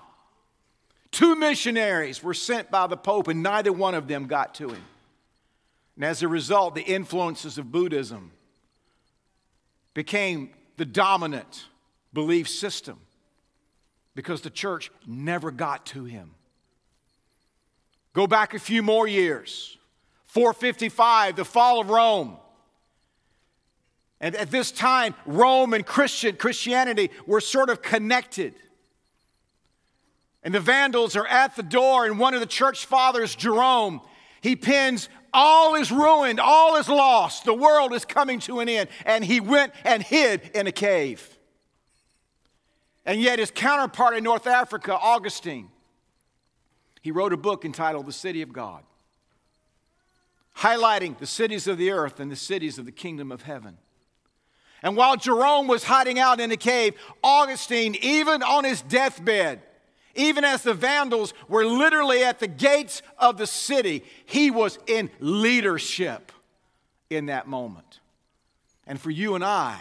Two 1.17 1.35
missionaries 1.35 2.23
were 2.23 2.35
sent 2.35 2.71
by 2.71 2.87
the 2.87 2.97
Pope, 2.99 3.29
and 3.29 3.43
neither 3.43 3.73
one 3.73 3.95
of 3.95 4.07
them 4.07 4.27
got 4.27 4.55
to 4.57 4.69
him. 4.69 4.83
And 5.95 6.05
as 6.05 6.23
a 6.23 6.29
result, 6.29 6.75
the 6.75 6.83
influences 6.83 7.57
of 7.57 7.73
Buddhism 7.73 8.33
became 9.95 10.51
the 10.77 10.85
dominant 10.85 11.69
belief 12.13 12.51
system 12.51 13.01
because 14.15 14.43
the 14.43 14.51
church 14.51 14.91
never 15.07 15.51
got 15.51 15.87
to 15.87 16.05
him. 16.05 16.33
Go 18.13 18.27
back 18.27 18.53
a 18.53 18.59
few 18.59 18.83
more 18.83 19.09
years 19.09 19.79
455, 20.27 21.37
the 21.37 21.47
fall 21.47 21.81
of 21.81 21.89
Rome. 21.89 22.37
And 24.21 24.37
at 24.37 24.51
this 24.51 24.71
time, 24.71 25.15
Rome 25.25 25.73
and 25.73 25.87
Christian 25.87 26.37
Christianity 26.37 27.11
were 27.27 27.41
sort 27.41 27.71
of 27.71 27.81
connected. 27.81 28.55
And 30.47 30.55
the 30.55 30.61
Vandals 30.61 31.17
are 31.17 31.27
at 31.27 31.57
the 31.57 31.63
door, 31.65 32.07
and 32.07 32.21
one 32.21 32.33
of 32.33 32.39
the 32.39 32.47
church 32.47 32.87
fathers, 32.87 33.35
Jerome, 33.35 34.01
he 34.41 34.55
pins, 34.55 35.09
All 35.35 35.75
is 35.75 35.91
ruined, 35.91 36.39
all 36.39 36.77
is 36.77 36.89
lost, 36.89 37.45
the 37.45 37.53
world 37.53 37.93
is 37.93 38.05
coming 38.05 38.39
to 38.41 38.61
an 38.61 38.69
end. 38.69 38.89
And 39.05 39.25
he 39.25 39.41
went 39.41 39.73
and 39.83 40.05
hid 40.05 40.53
in 40.55 40.69
a 40.69 40.73
cave. 40.73 41.37
And 43.05 43.21
yet, 43.21 43.41
his 43.41 43.51
counterpart 43.51 44.17
in 44.17 44.23
North 44.23 44.47
Africa, 44.47 44.97
Augustine, 44.97 45.69
he 47.03 47.11
wrote 47.11 47.33
a 47.33 47.37
book 47.37 47.65
entitled 47.65 48.07
The 48.07 48.13
City 48.13 48.41
of 48.41 48.53
God, 48.53 48.85
highlighting 50.59 51.19
the 51.19 51.27
cities 51.27 51.67
of 51.67 51.77
the 51.77 51.91
earth 51.91 52.21
and 52.21 52.31
the 52.31 52.37
cities 52.37 52.79
of 52.79 52.85
the 52.85 52.93
kingdom 52.93 53.33
of 53.33 53.43
heaven. 53.43 53.79
And 54.81 54.97
while 54.97 55.17
Jerome 55.17 55.67
was 55.67 55.83
hiding 55.83 56.21
out 56.21 56.39
in 56.39 56.53
a 56.53 56.57
cave, 56.57 56.95
Augustine, 57.21 57.97
even 58.01 58.45
on 58.45 58.63
his 58.63 58.81
deathbed, 58.83 59.61
even 60.17 60.45
as 60.45 60.63
the 60.63 60.75
Vandals 60.75 61.35
were 61.49 61.65
literally 61.65 62.25
at 62.25 62.39
the 62.39 62.47
gates 62.47 63.03
of 63.19 63.39
the 63.39 63.47
city, 63.47 64.05
he 64.25 64.51
was 64.51 64.79
in 64.87 65.11
leadership 65.21 66.33
in 67.11 67.27
that 67.27 67.47
moment. 67.47 68.01
And 68.87 69.01
for 69.01 69.11
you 69.11 69.35
and 69.35 69.45
I, 69.45 69.81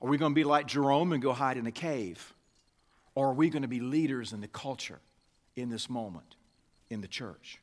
are 0.00 0.08
we 0.08 0.18
going 0.18 0.32
to 0.32 0.34
be 0.34 0.44
like 0.44 0.66
Jerome 0.66 1.12
and 1.12 1.22
go 1.22 1.32
hide 1.32 1.56
in 1.56 1.66
a 1.66 1.72
cave? 1.72 2.32
Or 3.14 3.28
are 3.28 3.34
we 3.34 3.50
going 3.50 3.62
to 3.62 3.68
be 3.68 3.80
leaders 3.80 4.32
in 4.32 4.40
the 4.40 4.48
culture 4.48 5.00
in 5.56 5.70
this 5.70 5.90
moment 5.90 6.36
in 6.88 7.00
the 7.00 7.08
church? 7.08 7.58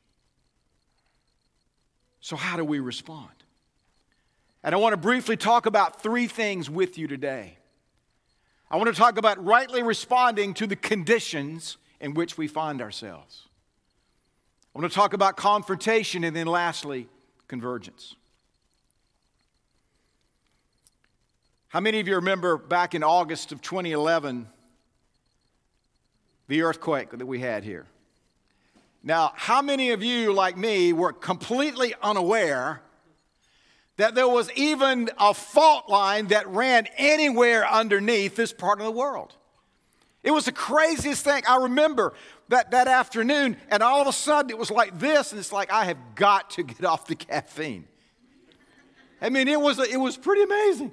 So, 2.20 2.36
how 2.36 2.56
do 2.56 2.64
we 2.64 2.80
respond? 2.80 3.30
And 4.62 4.74
I 4.74 4.78
want 4.78 4.92
to 4.92 4.96
briefly 4.96 5.36
talk 5.36 5.66
about 5.66 6.02
three 6.02 6.26
things 6.26 6.68
with 6.68 6.98
you 6.98 7.06
today. 7.06 7.56
I 8.70 8.76
want 8.76 8.88
to 8.88 8.98
talk 8.98 9.16
about 9.16 9.42
rightly 9.44 9.82
responding 9.82 10.54
to 10.54 10.66
the 10.66 10.76
conditions 10.76 11.76
in 12.00 12.14
which 12.14 12.36
we 12.36 12.48
find 12.48 12.82
ourselves. 12.82 13.46
I 14.74 14.78
want 14.78 14.90
to 14.90 14.94
talk 14.94 15.14
about 15.14 15.36
confrontation 15.36 16.24
and 16.24 16.34
then 16.34 16.46
lastly, 16.46 17.08
convergence. 17.48 18.16
How 21.68 21.80
many 21.80 22.00
of 22.00 22.08
you 22.08 22.16
remember 22.16 22.56
back 22.56 22.94
in 22.94 23.02
August 23.02 23.52
of 23.52 23.62
2011 23.62 24.48
the 26.48 26.62
earthquake 26.62 27.10
that 27.10 27.26
we 27.26 27.40
had 27.40 27.64
here? 27.64 27.86
Now, 29.02 29.32
how 29.36 29.62
many 29.62 29.90
of 29.90 30.02
you, 30.02 30.32
like 30.32 30.56
me, 30.56 30.92
were 30.92 31.12
completely 31.12 31.94
unaware 32.02 32.82
that 33.96 34.14
there 34.14 34.28
was 34.28 34.50
even 34.52 35.10
a 35.18 35.32
fault 35.32 35.88
line 35.88 36.28
that 36.28 36.46
ran 36.48 36.86
anywhere 36.96 37.66
underneath 37.66 38.36
this 38.36 38.52
part 38.52 38.78
of 38.78 38.84
the 38.84 38.90
world. 38.90 39.34
It 40.22 40.32
was 40.32 40.44
the 40.44 40.52
craziest 40.52 41.24
thing. 41.24 41.42
I 41.48 41.58
remember 41.62 42.12
that, 42.48 42.72
that 42.72 42.88
afternoon, 42.88 43.56
and 43.70 43.82
all 43.82 44.00
of 44.00 44.08
a 44.08 44.12
sudden 44.12 44.50
it 44.50 44.58
was 44.58 44.70
like 44.70 44.98
this, 44.98 45.32
and 45.32 45.38
it's 45.38 45.52
like, 45.52 45.72
I 45.72 45.84
have 45.84 45.98
got 46.14 46.50
to 46.50 46.62
get 46.62 46.84
off 46.84 47.06
the 47.06 47.14
caffeine. 47.14 47.86
I 49.20 49.30
mean, 49.30 49.48
it 49.48 49.60
was, 49.60 49.78
it 49.78 49.98
was 49.98 50.16
pretty 50.16 50.42
amazing. 50.42 50.92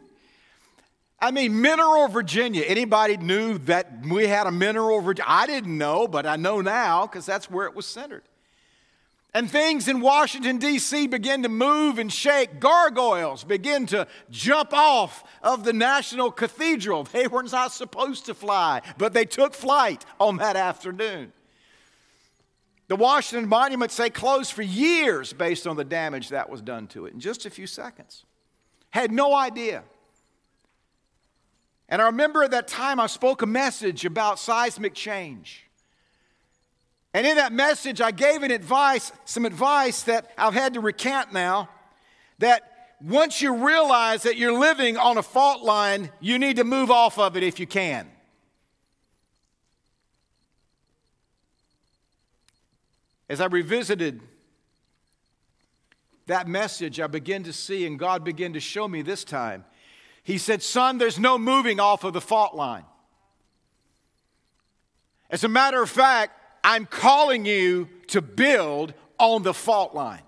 I 1.20 1.32
mean, 1.32 1.62
Mineral, 1.62 2.08
Virginia. 2.10 2.64
Anybody 2.64 3.18
knew 3.18 3.58
that 3.60 4.06
we 4.06 4.28
had 4.28 4.46
a 4.46 4.52
Mineral, 4.52 5.02
Virginia? 5.02 5.26
I 5.30 5.48
didn't 5.48 5.78
know, 5.78 6.08
but 6.08 6.26
I 6.26 6.36
know 6.36 6.62
now 6.62 7.06
because 7.06 7.26
that's 7.26 7.50
where 7.50 7.66
it 7.66 7.76
was 7.76 7.86
centered. 7.86 8.24
And 9.36 9.50
things 9.50 9.88
in 9.88 10.00
Washington, 10.00 10.60
D.C. 10.60 11.08
begin 11.08 11.42
to 11.42 11.50
move 11.50 11.98
and 11.98 12.14
shake. 12.14 12.60
Gargoyles 12.60 13.44
begin 13.44 13.88
to 13.88 14.08
jump 14.30 14.74
off 14.74 15.24
of 15.42 15.64
the 15.64 15.74
National 15.74 16.32
Cathedral. 16.32 17.06
They 17.06 17.28
were 17.28 17.42
not 17.42 17.72
supposed 17.72 18.28
to 18.28 18.36
fly, 18.36 18.82
but 19.00 19.14
they 19.14 19.26
took 19.26 19.56
flight 19.56 20.06
on 20.20 20.38
that 20.38 20.56
afternoon. 20.56 21.34
The 22.90 22.96
Washington 22.96 23.50
Monument 23.50 23.92
say 23.92 24.12
closed 24.12 24.52
for 24.52 24.62
years 24.62 25.34
based 25.34 25.66
on 25.66 25.78
the 25.78 25.84
damage 25.84 26.30
that 26.30 26.48
was 26.48 26.62
done 26.62 26.86
to 26.88 27.08
it 27.08 27.14
in 27.14 27.20
just 27.20 27.48
a 27.48 27.50
few 27.50 27.66
seconds. 27.66 28.26
Had 28.92 29.12
no 29.12 29.34
idea. 29.34 29.84
And 31.90 32.04
I 32.04 32.06
remember 32.06 32.44
at 32.44 32.52
that 32.52 32.68
time 32.68 33.00
I 33.00 33.08
spoke 33.08 33.42
a 33.42 33.48
message 33.48 34.06
about 34.06 34.38
seismic 34.38 34.94
change. 34.94 35.63
And 37.14 37.28
in 37.28 37.38
that 37.38 37.54
message, 37.54 38.02
I 38.02 38.12
gave 38.12 38.42
an 38.42 38.52
advice, 38.52 39.12
some 39.26 39.46
advice 39.46 40.04
that 40.04 40.32
I've 40.38 40.56
had 40.56 40.74
to 40.74 40.80
recant 40.80 41.32
now, 41.32 41.70
that 42.40 42.98
once 43.00 43.42
you 43.42 43.66
realize 43.66 44.24
that 44.24 44.38
you're 44.38 44.58
living 44.58 44.98
on 44.98 45.18
a 45.18 45.24
fault 45.24 45.62
line, 45.62 46.10
you 46.20 46.40
need 46.40 46.56
to 46.56 46.64
move 46.64 46.90
off 46.90 47.20
of 47.20 47.38
it 47.38 47.44
if 47.44 47.60
you 47.60 47.68
can. 47.68 48.10
As 53.30 53.42
I 53.42 53.46
revisited 53.46 54.22
that 56.26 56.48
message, 56.48 57.00
I 57.00 57.08
began 57.08 57.44
to 57.44 57.54
see, 57.54 57.86
and 57.86 58.00
God 58.00 58.24
began 58.24 58.54
to 58.54 58.60
show 58.60 58.88
me 58.88 59.02
this 59.02 59.24
time. 59.24 59.66
He 60.24 60.38
said, 60.38 60.64
Son, 60.64 60.98
there's 60.98 61.20
no 61.20 61.38
moving 61.38 61.80
off 61.80 62.04
of 62.04 62.14
the 62.14 62.22
fault 62.22 62.56
line. 62.56 62.86
As 65.30 65.44
a 65.44 65.50
matter 65.50 65.82
of 65.82 65.90
fact, 65.90 66.40
I'm 66.64 66.86
calling 66.86 67.46
you 67.46 67.90
to 68.08 68.22
build 68.22 68.94
on 69.20 69.44
the 69.44 69.54
fault 69.54 69.94
line. 69.94 70.22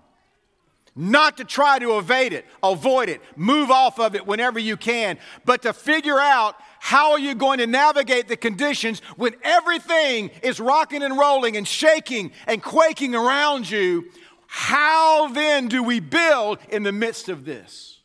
Not 0.98 1.36
to 1.36 1.44
try 1.44 1.78
to 1.78 1.98
evade 1.98 2.32
it, 2.32 2.46
avoid 2.62 3.10
it, 3.10 3.20
move 3.36 3.70
off 3.70 4.00
of 4.00 4.14
it 4.14 4.26
whenever 4.26 4.58
you 4.58 4.78
can, 4.78 5.18
but 5.44 5.62
to 5.62 5.74
figure 5.74 6.18
out 6.18 6.56
how 6.80 7.12
are 7.12 7.18
you 7.18 7.34
going 7.34 7.58
to 7.58 7.66
navigate 7.66 8.28
the 8.28 8.36
conditions 8.36 9.00
when 9.16 9.34
everything 9.42 10.30
is 10.42 10.58
rocking 10.58 11.02
and 11.02 11.18
rolling 11.18 11.56
and 11.56 11.68
shaking 11.68 12.32
and 12.46 12.62
quaking 12.62 13.14
around 13.14 13.68
you. 13.68 14.10
How 14.46 15.28
then 15.28 15.68
do 15.68 15.82
we 15.82 16.00
build 16.00 16.60
in 16.70 16.82
the 16.82 16.92
midst 16.92 17.28
of 17.28 17.44
this? 17.44 18.00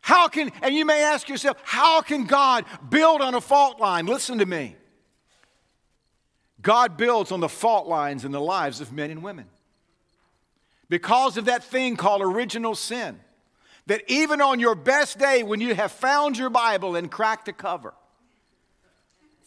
How 0.00 0.28
can, 0.28 0.52
and 0.62 0.74
you 0.74 0.84
may 0.84 1.02
ask 1.02 1.28
yourself, 1.28 1.56
how 1.64 2.02
can 2.02 2.24
God 2.26 2.66
build 2.88 3.20
on 3.20 3.34
a 3.34 3.40
fault 3.40 3.80
line? 3.80 4.06
Listen 4.06 4.38
to 4.38 4.46
me. 4.46 4.76
God 6.64 6.96
builds 6.96 7.30
on 7.30 7.38
the 7.38 7.48
fault 7.48 7.86
lines 7.86 8.24
in 8.24 8.32
the 8.32 8.40
lives 8.40 8.80
of 8.80 8.92
men 8.92 9.10
and 9.10 9.22
women. 9.22 9.44
Because 10.88 11.36
of 11.36 11.44
that 11.44 11.62
thing 11.62 11.94
called 11.94 12.22
original 12.22 12.74
sin, 12.74 13.20
that 13.86 14.02
even 14.08 14.40
on 14.40 14.58
your 14.58 14.74
best 14.74 15.18
day 15.18 15.42
when 15.42 15.60
you 15.60 15.74
have 15.74 15.92
found 15.92 16.38
your 16.38 16.50
Bible 16.50 16.96
and 16.96 17.10
cracked 17.10 17.44
the 17.44 17.52
cover, 17.52 17.94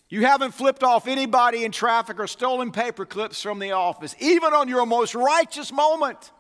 You 0.10 0.26
haven't 0.26 0.54
flipped 0.54 0.84
off 0.84 1.08
anybody 1.08 1.66
in 1.66 1.72
traffic 1.72 2.20
or 2.20 2.28
stolen 2.28 2.72
paper 2.72 3.06
clips 3.06 3.42
from 3.42 3.60
the 3.60 3.72
office, 3.72 4.16
even 4.20 4.54
on 4.54 4.70
your 4.70 4.86
most 4.86 5.16
righteous 5.16 5.72
moment. 5.72 6.32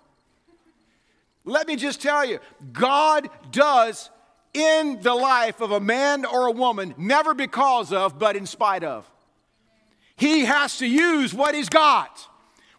Let 1.43 1.67
me 1.67 1.75
just 1.75 2.01
tell 2.01 2.23
you, 2.23 2.39
God 2.71 3.29
does 3.51 4.09
in 4.53 5.01
the 5.01 5.13
life 5.13 5.59
of 5.59 5.71
a 5.71 5.79
man 5.79 6.25
or 6.25 6.47
a 6.47 6.51
woman, 6.51 6.95
never 6.97 7.33
because 7.33 7.91
of, 7.91 8.17
but 8.17 8.35
in 8.35 8.45
spite 8.45 8.83
of. 8.83 9.09
He 10.17 10.45
has 10.45 10.79
to 10.79 10.87
use 10.87 11.33
what 11.33 11.53
he's 11.53 11.69
got, 11.69 12.27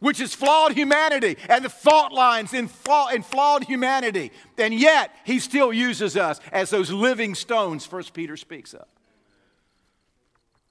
which 0.01 0.21
is 0.21 0.35
flawed 0.35 0.73
humanity 0.73 1.37
and 1.49 1.65
the 1.65 1.71
fault 1.71 2.13
lines 2.13 2.53
in, 2.53 2.67
flaw, 2.67 3.09
in 3.09 3.23
flawed 3.23 3.65
humanity. 3.65 4.33
And 4.59 4.75
yet, 4.75 5.15
he 5.25 5.39
still 5.39 5.73
uses 5.73 6.17
us 6.17 6.41
as 6.53 6.69
those 6.71 6.91
living 6.91 7.37
stones, 7.37 7.87
First 7.87 8.13
Peter 8.13 8.37
speaks 8.37 8.75
of. 8.75 8.87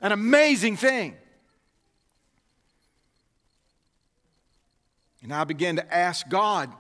An 0.02 0.12
amazing 0.12 0.76
thing. 0.76 1.16
And 5.24 5.34
I 5.34 5.46
began 5.46 5.78
to 5.78 5.94
ask 5.94 6.28
God, 6.30 6.72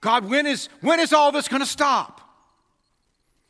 God, 0.00 0.24
when 0.30 0.46
is, 0.46 0.68
when 0.80 0.98
is 0.98 1.12
all 1.12 1.30
this 1.30 1.48
going 1.48 1.60
to 1.60 1.66
stop? 1.66 2.20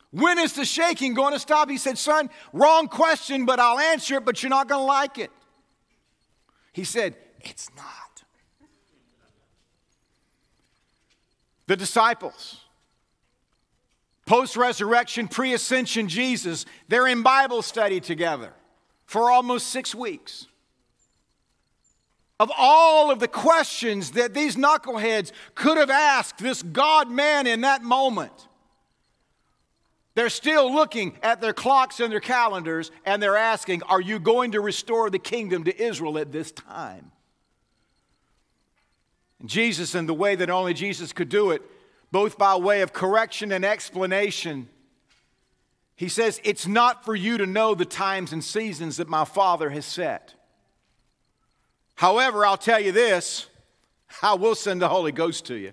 When 0.09 0.37
is 0.37 0.53
the 0.53 0.65
shaking 0.65 1.13
going 1.13 1.33
to 1.33 1.39
stop? 1.39 1.69
He 1.69 1.77
said, 1.77 1.97
Son, 1.97 2.29
wrong 2.51 2.87
question, 2.87 3.45
but 3.45 3.59
I'll 3.59 3.79
answer 3.79 4.17
it, 4.17 4.25
but 4.25 4.43
you're 4.43 4.49
not 4.49 4.67
going 4.67 4.81
to 4.81 4.85
like 4.85 5.17
it. 5.17 5.31
He 6.71 6.83
said, 6.83 7.15
It's 7.41 7.69
not. 7.75 8.23
The 11.67 11.77
disciples, 11.77 12.59
post 14.25 14.57
resurrection, 14.57 15.27
pre 15.27 15.53
ascension 15.53 16.07
Jesus, 16.07 16.65
they're 16.87 17.07
in 17.07 17.21
Bible 17.21 17.61
study 17.61 17.99
together 17.99 18.53
for 19.05 19.31
almost 19.31 19.67
six 19.67 19.95
weeks. 19.95 20.47
Of 22.39 22.51
all 22.57 23.11
of 23.11 23.19
the 23.19 23.27
questions 23.27 24.11
that 24.11 24.33
these 24.33 24.55
knuckleheads 24.55 25.31
could 25.53 25.77
have 25.77 25.91
asked 25.91 26.39
this 26.39 26.63
God 26.63 27.11
man 27.11 27.45
in 27.45 27.61
that 27.61 27.83
moment, 27.83 28.47
they're 30.13 30.29
still 30.29 30.73
looking 30.73 31.17
at 31.23 31.39
their 31.39 31.53
clocks 31.53 31.99
and 31.99 32.11
their 32.11 32.19
calendars 32.19 32.91
and 33.05 33.23
they're 33.23 33.37
asking, 33.37 33.83
Are 33.83 34.01
you 34.01 34.19
going 34.19 34.51
to 34.51 34.61
restore 34.61 35.09
the 35.09 35.19
kingdom 35.19 35.63
to 35.63 35.81
Israel 35.81 36.17
at 36.17 36.31
this 36.31 36.51
time? 36.51 37.11
And 39.39 39.49
Jesus, 39.49 39.95
in 39.95 40.07
the 40.07 40.13
way 40.13 40.35
that 40.35 40.49
only 40.49 40.73
Jesus 40.73 41.13
could 41.13 41.29
do 41.29 41.51
it, 41.51 41.61
both 42.11 42.37
by 42.37 42.57
way 42.57 42.81
of 42.81 42.91
correction 42.91 43.53
and 43.53 43.63
explanation, 43.63 44.67
he 45.95 46.09
says, 46.09 46.41
It's 46.43 46.67
not 46.67 47.05
for 47.05 47.15
you 47.15 47.37
to 47.37 47.45
know 47.45 47.73
the 47.73 47.85
times 47.85 48.33
and 48.33 48.43
seasons 48.43 48.97
that 48.97 49.07
my 49.07 49.23
Father 49.23 49.69
has 49.69 49.85
set. 49.85 50.33
However, 51.95 52.45
I'll 52.45 52.57
tell 52.57 52.81
you 52.81 52.91
this 52.91 53.47
I 54.21 54.33
will 54.33 54.55
send 54.55 54.81
the 54.81 54.89
Holy 54.89 55.13
Ghost 55.13 55.45
to 55.45 55.55
you. 55.55 55.71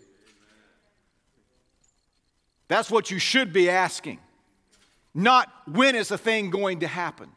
That's 2.69 2.91
what 2.91 3.11
you 3.11 3.19
should 3.19 3.53
be 3.53 3.69
asking 3.69 4.21
not 5.19 5.51
when 5.67 5.97
is 5.97 6.13
a 6.13 6.17
thing 6.17 6.49
going 6.49 6.81
to 6.81 6.87
happen. 6.87 7.29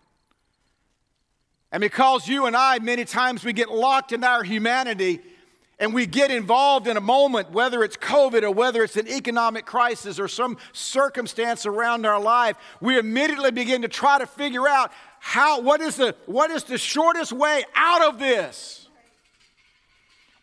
And 1.72 1.82
because 1.82 2.28
you 2.28 2.46
and 2.46 2.56
I, 2.56 2.78
many 2.78 3.06
times, 3.06 3.44
we 3.44 3.54
get 3.54 3.72
locked 3.72 4.12
in 4.12 4.24
our 4.24 4.44
humanity 4.44 5.20
and 5.80 5.92
we 5.92 6.06
get 6.06 6.30
involved 6.30 6.88
in 6.88 6.96
a 6.96 7.02
moment, 7.02 7.50
whether 7.50 7.84
it's 7.84 7.98
COVID 7.98 8.44
or 8.44 8.52
whether 8.52 8.84
it's 8.84 8.98
an 8.98 9.08
economic 9.08 9.66
crisis 9.66 10.20
or 10.20 10.28
some 10.28 10.58
circumstance 10.74 11.66
around 11.66 12.06
our 12.06 12.22
life, 12.22 12.56
we 12.82 13.00
immediately 13.00 13.50
begin 13.50 13.82
to 13.82 13.88
try 13.88 14.20
to 14.20 14.28
figure 14.28 14.68
out 14.68 14.92
how, 15.20 15.62
what, 15.62 15.82
is 15.82 15.96
the, 15.96 16.16
what 16.28 16.52
is 16.52 16.66
the 16.66 16.78
shortest 16.78 17.34
way 17.34 17.64
out 17.74 18.04
of 18.04 18.20
this? 18.20 18.88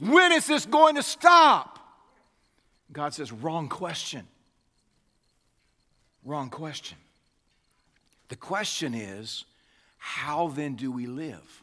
When 0.01 0.33
is 0.33 0.45
this 0.49 0.67
going 0.67 0.97
to 0.97 1.05
stop? 1.05 1.79
God 2.93 3.15
says, 3.15 3.31
wrong 3.31 3.69
question. 3.69 4.27
Wrong 6.25 6.51
question. 6.51 6.99
The 8.29 8.37
question 8.37 8.95
is, 8.95 9.45
how 9.97 10.49
then 10.49 10.75
do 10.75 10.93
we 10.93 11.07
live? 11.07 11.63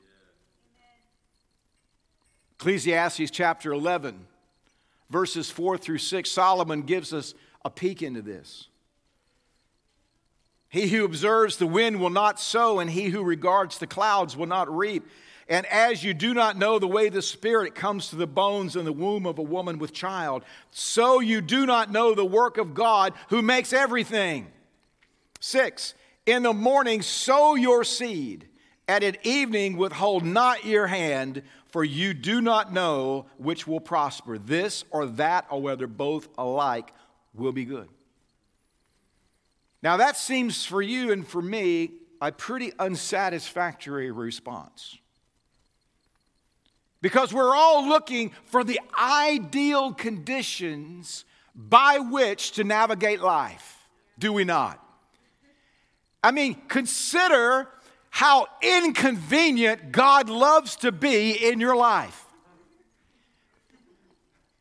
Ecclesiastes 2.60 3.32
chapter 3.32 3.72
11, 3.72 4.26
verses 5.10 5.52
4 5.52 5.78
through 5.78 6.00
6, 6.00 6.30
Solomon 6.30 6.82
gives 6.84 7.14
us 7.14 7.34
a 7.64 7.70
peek 7.70 8.02
into 8.02 8.22
this. 8.22 8.68
He 10.70 10.88
who 10.88 11.06
observes 11.06 11.58
the 11.58 11.68
wind 11.68 12.00
will 12.00 12.10
not 12.10 12.40
sow, 12.40 12.80
and 12.80 12.90
he 12.90 13.06
who 13.06 13.24
regards 13.24 13.78
the 13.78 13.88
clouds 13.88 14.36
will 14.36 14.48
not 14.48 14.76
reap. 14.76 15.08
And 15.48 15.66
as 15.68 16.04
you 16.04 16.14
do 16.14 16.34
not 16.34 16.58
know 16.58 16.80
the 16.80 16.88
way 16.88 17.10
the 17.10 17.22
Spirit 17.22 17.76
comes 17.76 18.10
to 18.10 18.16
the 18.16 18.26
bones 18.26 18.76
in 18.76 18.84
the 18.84 18.92
womb 18.92 19.28
of 19.28 19.38
a 19.38 19.44
woman 19.44 19.78
with 19.78 19.94
child, 19.94 20.44
so 20.72 21.20
you 21.20 21.40
do 21.40 21.66
not 21.66 21.92
know 21.92 22.16
the 22.16 22.26
work 22.26 22.58
of 22.58 22.74
God 22.74 23.14
who 23.30 23.42
makes 23.42 23.72
everything. 23.72 24.48
Six, 25.40 25.94
in 26.26 26.44
the 26.44 26.54
morning, 26.54 27.02
sow 27.02 27.56
your 27.56 27.84
seed, 27.84 28.48
and 28.88 29.04
at 29.04 29.26
evening, 29.26 29.78
withhold 29.78 30.24
not 30.24 30.66
your 30.66 30.88
hand, 30.88 31.44
for 31.68 31.84
you 31.84 32.14
do 32.14 32.42
not 32.42 32.72
know 32.72 33.26
which 33.38 33.68
will 33.68 33.80
prosper, 33.80 34.38
this 34.38 34.84
or 34.92 35.06
that, 35.06 35.46
or 35.50 35.62
whether 35.62 35.88
both 35.88 36.28
alike 36.38 36.94
will 37.34 37.52
be 37.52 37.66
good. 37.66 37.90
Now, 39.82 39.98
that 39.98 40.18
seems 40.18 40.66
for 40.66 40.82
you 40.82 41.12
and 41.12 41.28
for 41.28 41.42
me 41.42 41.92
a 42.22 42.32
pretty 42.32 42.72
unsatisfactory 42.80 44.10
response. 44.12 44.98
Because 47.02 47.32
we're 47.32 47.56
all 47.56 47.88
looking 47.88 48.32
for 48.46 48.64
the 48.64 48.80
ideal 49.00 49.94
conditions 49.94 51.24
by 51.54 52.00
which 52.00 52.54
to 52.54 52.64
navigate 52.64 53.22
life, 53.22 53.88
do 54.18 54.34
we 54.34 54.44
not? 54.44 54.85
I 56.26 56.32
mean, 56.32 56.56
consider 56.68 57.68
how 58.10 58.48
inconvenient 58.64 59.92
God 59.92 60.28
loves 60.28 60.76
to 60.78 60.92
be 60.92 61.34
in 61.34 61.60
your 61.60 61.76
life. 61.76 62.26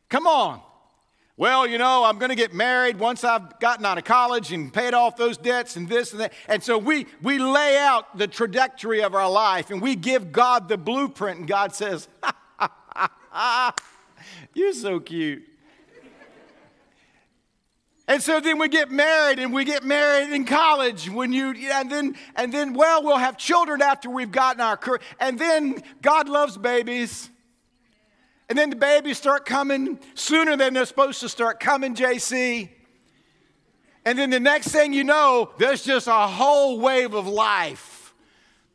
Come 0.07 0.27
on. 0.27 0.61
Well, 1.37 1.65
you 1.65 1.79
know, 1.79 2.03
I'm 2.03 2.19
going 2.19 2.29
to 2.29 2.35
get 2.35 2.53
married 2.53 2.99
once 2.99 3.23
I've 3.23 3.59
gotten 3.59 3.83
out 3.83 3.97
of 3.97 4.03
college 4.03 4.51
and 4.51 4.71
paid 4.71 4.93
off 4.93 5.17
those 5.17 5.37
debts 5.37 5.75
and 5.75 5.89
this 5.89 6.11
and 6.11 6.21
that. 6.21 6.33
And 6.47 6.61
so 6.61 6.77
we, 6.77 7.07
we 7.23 7.39
lay 7.39 7.79
out 7.79 8.15
the 8.15 8.27
trajectory 8.27 9.01
of 9.01 9.15
our 9.15 9.27
life 9.27 9.71
and 9.71 9.81
we 9.81 9.95
give 9.95 10.31
God 10.31 10.69
the 10.69 10.77
blueprint, 10.77 11.39
and 11.39 11.47
God 11.47 11.73
says, 11.73 12.07
You're 14.53 14.73
so 14.73 14.99
cute. 14.99 15.47
And 18.07 18.21
so 18.21 18.39
then 18.39 18.59
we 18.59 18.69
get 18.69 18.91
married 18.91 19.39
and 19.39 19.51
we 19.51 19.65
get 19.65 19.83
married 19.83 20.31
in 20.31 20.45
college 20.45 21.09
when 21.09 21.33
you 21.33 21.55
and 21.71 21.91
then 21.91 22.15
and 22.35 22.53
then 22.53 22.73
well 22.73 23.03
we'll 23.03 23.17
have 23.17 23.35
children 23.35 23.81
after 23.81 24.09
we've 24.11 24.31
gotten 24.31 24.61
our 24.61 24.77
career 24.77 24.99
and 25.19 25.39
then 25.39 25.81
God 26.01 26.29
loves 26.29 26.57
babies. 26.57 27.29
And 28.47 28.57
then 28.57 28.69
the 28.69 28.75
babies 28.75 29.17
start 29.17 29.45
coming 29.45 29.99
sooner 30.13 30.55
than 30.55 30.75
they're 30.75 30.85
supposed 30.85 31.19
to 31.21 31.29
start 31.29 31.59
coming, 31.59 31.95
JC. 31.95 32.69
And 34.05 34.19
then 34.19 34.29
the 34.29 34.39
next 34.39 34.67
thing 34.67 34.93
you 34.93 35.03
know, 35.03 35.51
there's 35.57 35.83
just 35.83 36.05
a 36.05 36.27
whole 36.27 36.79
wave 36.79 37.15
of 37.15 37.27
life 37.27 38.13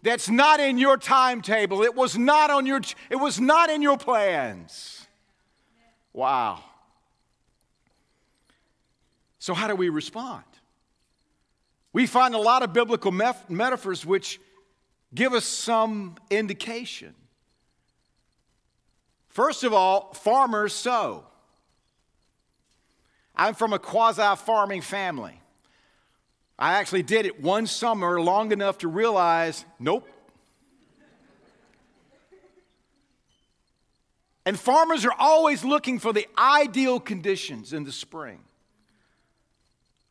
that's 0.02 0.28
not 0.28 0.58
in 0.58 0.76
your 0.76 0.96
timetable. 0.96 1.82
It 1.82 1.94
was 1.94 2.18
not 2.18 2.50
on 2.50 2.66
your 2.66 2.80
it 3.10 3.16
was 3.16 3.40
not 3.40 3.70
in 3.70 3.80
your 3.80 3.96
plans. 3.96 5.06
Wow. 6.12 6.64
So, 9.40 9.54
how 9.54 9.66
do 9.66 9.74
we 9.74 9.88
respond? 9.88 10.44
We 11.92 12.06
find 12.06 12.34
a 12.34 12.38
lot 12.38 12.62
of 12.62 12.72
biblical 12.72 13.10
metaphors 13.10 14.06
which 14.06 14.38
give 15.14 15.32
us 15.32 15.44
some 15.44 16.16
indication. 16.30 17.14
First 19.28 19.64
of 19.64 19.72
all, 19.72 20.12
farmers 20.12 20.74
sow. 20.74 21.24
I'm 23.34 23.54
from 23.54 23.72
a 23.72 23.78
quasi 23.78 24.36
farming 24.36 24.82
family. 24.82 25.40
I 26.58 26.74
actually 26.74 27.02
did 27.02 27.24
it 27.24 27.40
one 27.40 27.66
summer 27.66 28.20
long 28.20 28.52
enough 28.52 28.78
to 28.78 28.88
realize 28.88 29.64
nope. 29.78 30.06
And 34.44 34.60
farmers 34.60 35.06
are 35.06 35.14
always 35.18 35.64
looking 35.64 35.98
for 35.98 36.12
the 36.12 36.26
ideal 36.36 37.00
conditions 37.00 37.72
in 37.72 37.84
the 37.84 37.92
spring. 37.92 38.40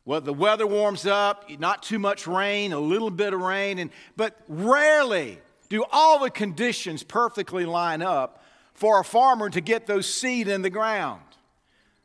Well, 0.04 0.20
the 0.20 0.32
weather 0.32 0.66
warms 0.66 1.06
up, 1.06 1.50
not 1.58 1.82
too 1.82 1.98
much 1.98 2.26
rain, 2.26 2.72
a 2.72 2.80
little 2.80 3.10
bit 3.10 3.34
of 3.34 3.40
rain, 3.40 3.78
and, 3.78 3.90
but 4.16 4.40
rarely 4.48 5.38
do 5.68 5.84
all 5.92 6.18
the 6.18 6.30
conditions 6.30 7.02
perfectly 7.02 7.64
line 7.64 8.02
up 8.02 8.42
for 8.72 9.00
a 9.00 9.04
farmer 9.04 9.50
to 9.50 9.60
get 9.60 9.86
those 9.86 10.12
seed 10.12 10.48
in 10.48 10.62
the 10.62 10.70
ground. 10.70 11.22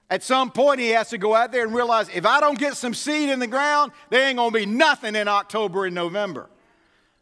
At 0.09 0.21
some 0.21 0.51
point, 0.51 0.79
he 0.79 0.89
has 0.89 1.09
to 1.09 1.17
go 1.17 1.33
out 1.33 1.51
there 1.51 1.63
and 1.63 1.73
realize 1.73 2.09
if 2.13 2.25
I 2.25 2.39
don't 2.39 2.59
get 2.59 2.77
some 2.77 2.93
seed 2.93 3.29
in 3.29 3.39
the 3.39 3.47
ground, 3.47 3.91
there 4.09 4.27
ain't 4.27 4.37
gonna 4.37 4.51
be 4.51 4.65
nothing 4.65 5.15
in 5.15 5.27
October 5.27 5.85
and 5.85 5.95
November. 5.95 6.49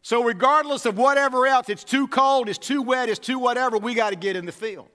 So, 0.02 0.22
regardless 0.22 0.86
of 0.86 0.98
whatever 0.98 1.48
else, 1.48 1.70
it's 1.70 1.86
too 1.86 2.10
cold, 2.10 2.50
it's 2.50 2.58
too 2.58 2.82
wet, 2.82 3.08
it's 3.08 3.20
too 3.20 3.40
whatever, 3.40 3.78
we 3.78 3.94
got 3.94 4.10
to 4.10 4.18
get 4.18 4.36
in 4.36 4.46
the 4.46 4.52
field. 4.52 4.90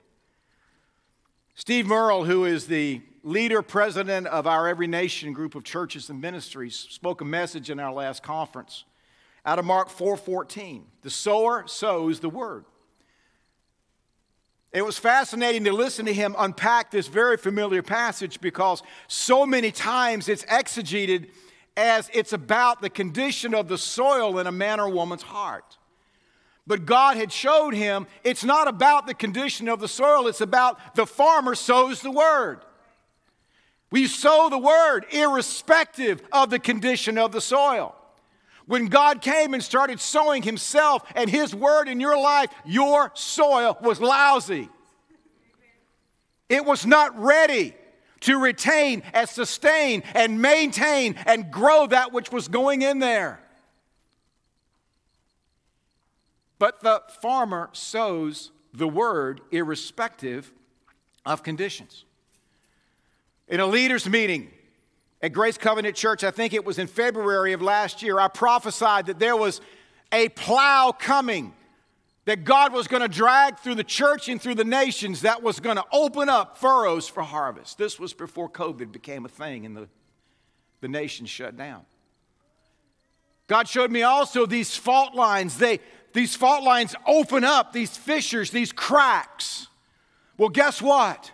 Steve 1.54 1.86
Murrell, 1.86 2.24
who 2.24 2.44
is 2.44 2.66
the 2.66 3.00
leader, 3.22 3.62
president 3.62 4.26
of 4.26 4.46
our 4.46 4.68
Every 4.68 4.86
Nation 4.86 5.32
group 5.32 5.54
of 5.54 5.64
churches 5.64 6.10
and 6.10 6.20
ministries, 6.20 6.74
spoke 6.90 7.20
a 7.20 7.24
message 7.24 7.70
in 7.70 7.80
our 7.80 7.92
last 7.92 8.22
conference 8.22 8.84
out 9.44 9.58
of 9.58 9.64
Mark 9.64 9.88
4:14. 9.88 10.86
The 11.02 11.10
sower 11.10 11.66
sows 11.66 12.20
the 12.20 12.28
word. 12.28 12.64
It 14.72 14.84
was 14.84 14.98
fascinating 14.98 15.64
to 15.64 15.72
listen 15.72 16.04
to 16.06 16.12
him 16.12 16.36
unpack 16.38 16.90
this 16.90 17.08
very 17.08 17.38
familiar 17.38 17.82
passage 17.82 18.40
because 18.40 18.82
so 19.06 19.46
many 19.46 19.72
times 19.72 20.28
it's 20.28 20.44
exegeted 20.44 21.30
as 21.76 22.10
it's 22.12 22.32
about 22.32 22.82
the 22.82 22.90
condition 22.90 23.54
of 23.54 23.68
the 23.68 23.78
soil 23.78 24.38
in 24.38 24.46
a 24.46 24.52
man 24.52 24.80
or 24.80 24.88
woman's 24.90 25.22
heart. 25.22 25.78
But 26.66 26.84
God 26.84 27.16
had 27.16 27.32
showed 27.32 27.72
him 27.72 28.06
it's 28.24 28.44
not 28.44 28.68
about 28.68 29.06
the 29.06 29.14
condition 29.14 29.68
of 29.68 29.80
the 29.80 29.88
soil, 29.88 30.26
it's 30.26 30.42
about 30.42 30.94
the 30.94 31.06
farmer 31.06 31.54
sows 31.54 32.02
the 32.02 32.10
word. 32.10 32.60
We 33.90 34.06
sow 34.06 34.48
the 34.50 34.58
word 34.58 35.06
irrespective 35.10 36.22
of 36.30 36.50
the 36.50 36.58
condition 36.58 37.16
of 37.16 37.32
the 37.32 37.40
soil. 37.40 37.94
When 38.66 38.86
God 38.86 39.22
came 39.22 39.54
and 39.54 39.62
started 39.62 39.98
sowing 39.98 40.42
Himself 40.42 41.02
and 41.14 41.30
His 41.30 41.54
word 41.54 41.88
in 41.88 42.00
your 42.00 42.20
life, 42.20 42.50
your 42.66 43.10
soil 43.14 43.78
was 43.80 43.98
lousy. 43.98 44.68
It 46.50 46.64
was 46.64 46.84
not 46.84 47.18
ready 47.18 47.74
to 48.20 48.38
retain 48.38 49.02
and 49.14 49.28
sustain 49.28 50.02
and 50.14 50.42
maintain 50.42 51.14
and 51.24 51.50
grow 51.50 51.86
that 51.86 52.12
which 52.12 52.30
was 52.30 52.48
going 52.48 52.82
in 52.82 52.98
there. 52.98 53.40
But 56.58 56.80
the 56.80 57.02
farmer 57.22 57.70
sows 57.72 58.50
the 58.74 58.88
word 58.88 59.40
irrespective 59.50 60.52
of 61.24 61.42
conditions. 61.42 62.04
In 63.48 63.60
a 63.60 63.66
leaders' 63.66 64.08
meeting, 64.08 64.50
at 65.20 65.32
Grace 65.32 65.58
Covenant 65.58 65.96
Church, 65.96 66.22
I 66.22 66.30
think 66.30 66.52
it 66.52 66.64
was 66.64 66.78
in 66.78 66.86
February 66.86 67.52
of 67.52 67.62
last 67.62 68.02
year, 68.02 68.20
I 68.20 68.28
prophesied 68.28 69.06
that 69.06 69.18
there 69.18 69.36
was 69.36 69.60
a 70.12 70.28
plow 70.30 70.92
coming 70.96 71.54
that 72.24 72.44
God 72.44 72.74
was 72.74 72.86
going 72.88 73.00
to 73.00 73.08
drag 73.08 73.58
through 73.58 73.76
the 73.76 73.84
church 73.84 74.28
and 74.28 74.40
through 74.40 74.56
the 74.56 74.64
nations 74.64 75.22
that 75.22 75.42
was 75.42 75.60
going 75.60 75.76
to 75.76 75.84
open 75.90 76.28
up 76.28 76.58
furrows 76.58 77.08
for 77.08 77.22
harvest. 77.22 77.78
This 77.78 77.98
was 77.98 78.12
before 78.12 78.50
COVID 78.50 78.92
became 78.92 79.24
a 79.24 79.30
thing 79.30 79.64
and 79.64 79.74
the, 79.74 79.88
the 80.82 80.88
nation 80.88 81.24
shut 81.24 81.56
down. 81.56 81.86
God 83.46 83.66
showed 83.66 83.90
me 83.90 84.02
also 84.02 84.44
these 84.44 84.76
fault 84.76 85.14
lines. 85.14 85.56
They, 85.56 85.80
these 86.12 86.36
fault 86.36 86.64
lines 86.64 86.94
open 87.06 87.44
up, 87.44 87.72
these 87.72 87.96
fissures, 87.96 88.50
these 88.50 88.72
cracks. 88.72 89.68
Well, 90.36 90.50
guess 90.50 90.82
what? 90.82 91.32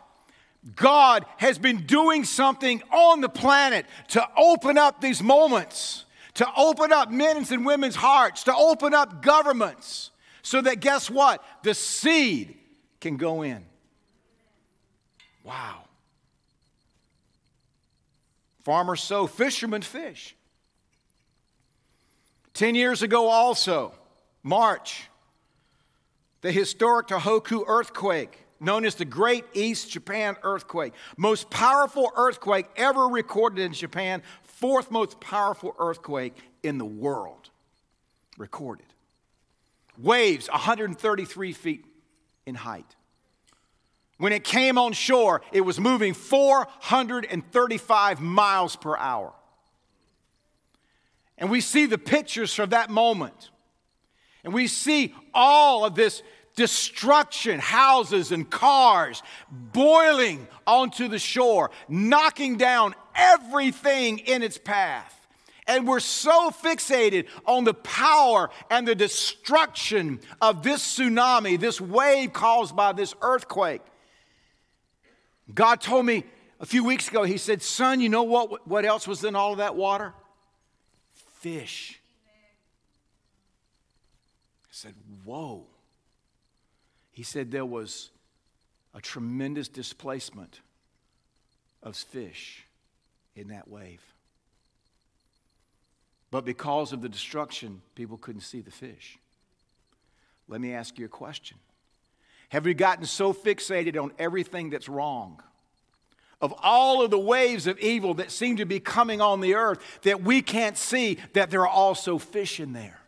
God 0.76 1.26
has 1.36 1.58
been 1.58 1.84
doing 1.84 2.24
something 2.24 2.82
on 2.90 3.20
the 3.20 3.28
planet 3.28 3.84
to 4.08 4.26
open 4.36 4.78
up 4.78 5.00
these 5.00 5.22
moments, 5.22 6.04
to 6.34 6.46
open 6.56 6.92
up 6.92 7.10
men's 7.10 7.50
and 7.50 7.66
women's 7.66 7.96
hearts, 7.96 8.44
to 8.44 8.54
open 8.54 8.94
up 8.94 9.22
governments, 9.22 10.10
so 10.42 10.60
that 10.62 10.80
guess 10.80 11.10
what? 11.10 11.44
The 11.62 11.74
seed 11.74 12.56
can 13.00 13.16
go 13.18 13.42
in. 13.42 13.64
Wow. 15.42 15.82
Farmers 18.62 19.02
sow, 19.02 19.26
fishermen 19.26 19.82
fish. 19.82 20.34
Ten 22.54 22.74
years 22.74 23.02
ago, 23.02 23.28
also, 23.28 23.92
March, 24.42 25.10
the 26.40 26.50
historic 26.50 27.08
Tohoku 27.08 27.64
earthquake 27.66 28.43
known 28.60 28.84
as 28.84 28.94
the 28.94 29.04
Great 29.04 29.44
East 29.52 29.90
Japan 29.90 30.36
Earthquake. 30.42 30.94
Most 31.16 31.50
powerful 31.50 32.10
earthquake 32.16 32.66
ever 32.76 33.06
recorded 33.06 33.60
in 33.60 33.72
Japan, 33.72 34.22
fourth 34.42 34.90
most 34.90 35.20
powerful 35.20 35.74
earthquake 35.78 36.36
in 36.62 36.78
the 36.78 36.84
world 36.84 37.50
recorded. 38.38 38.86
Waves 39.98 40.48
133 40.48 41.52
feet 41.52 41.84
in 42.46 42.54
height. 42.54 42.96
When 44.18 44.32
it 44.32 44.44
came 44.44 44.78
on 44.78 44.92
shore, 44.92 45.42
it 45.52 45.62
was 45.62 45.80
moving 45.80 46.14
435 46.14 48.20
miles 48.20 48.76
per 48.76 48.96
hour. 48.96 49.32
And 51.36 51.50
we 51.50 51.60
see 51.60 51.86
the 51.86 51.98
pictures 51.98 52.54
from 52.54 52.70
that 52.70 52.90
moment. 52.90 53.50
And 54.44 54.54
we 54.54 54.66
see 54.66 55.14
all 55.32 55.84
of 55.84 55.94
this 55.94 56.22
destruction, 56.56 57.58
houses 57.58 58.32
and 58.32 58.48
cars 58.48 59.22
boiling 59.50 60.46
onto 60.66 61.08
the 61.08 61.18
shore, 61.18 61.70
knocking 61.88 62.56
down 62.56 62.94
everything 63.14 64.18
in 64.18 64.42
its 64.42 64.58
path. 64.58 65.10
And 65.66 65.88
we're 65.88 66.00
so 66.00 66.50
fixated 66.50 67.26
on 67.46 67.64
the 67.64 67.74
power 67.74 68.50
and 68.70 68.86
the 68.86 68.94
destruction 68.94 70.20
of 70.40 70.62
this 70.62 70.98
tsunami, 70.98 71.58
this 71.58 71.80
wave 71.80 72.32
caused 72.32 72.76
by 72.76 72.92
this 72.92 73.14
earthquake. 73.22 73.80
God 75.52 75.80
told 75.80 76.04
me 76.04 76.24
a 76.60 76.66
few 76.66 76.84
weeks 76.84 77.08
ago, 77.08 77.24
He 77.24 77.38
said, 77.38 77.62
Son, 77.62 78.00
you 78.00 78.10
know 78.10 78.24
what, 78.24 78.68
what 78.68 78.84
else 78.84 79.08
was 79.08 79.24
in 79.24 79.34
all 79.34 79.52
of 79.52 79.58
that 79.58 79.74
water? 79.74 80.12
Fish. 81.40 81.98
I 84.64 84.70
said, 84.70 84.94
Whoa 85.24 85.66
he 87.14 87.22
said 87.22 87.50
there 87.50 87.64
was 87.64 88.10
a 88.92 89.00
tremendous 89.00 89.68
displacement 89.68 90.60
of 91.82 91.96
fish 91.96 92.66
in 93.36 93.48
that 93.48 93.68
wave. 93.68 94.02
But 96.30 96.44
because 96.44 96.92
of 96.92 97.00
the 97.00 97.08
destruction, 97.08 97.82
people 97.94 98.18
couldn't 98.18 98.40
see 98.40 98.60
the 98.60 98.72
fish. 98.72 99.18
Let 100.48 100.60
me 100.60 100.74
ask 100.74 100.98
you 100.98 101.06
a 101.06 101.08
question 101.08 101.56
Have 102.48 102.64
we 102.64 102.74
gotten 102.74 103.06
so 103.06 103.32
fixated 103.32 104.00
on 104.00 104.10
everything 104.18 104.70
that's 104.70 104.88
wrong? 104.88 105.40
Of 106.40 106.52
all 106.62 107.02
of 107.02 107.12
the 107.12 107.18
waves 107.18 107.68
of 107.68 107.78
evil 107.78 108.14
that 108.14 108.32
seem 108.32 108.56
to 108.56 108.66
be 108.66 108.80
coming 108.80 109.20
on 109.20 109.40
the 109.40 109.54
earth, 109.54 109.78
that 110.02 110.22
we 110.22 110.42
can't 110.42 110.76
see 110.76 111.18
that 111.32 111.50
there 111.50 111.60
are 111.60 111.68
also 111.68 112.18
fish 112.18 112.58
in 112.58 112.72
there. 112.72 112.98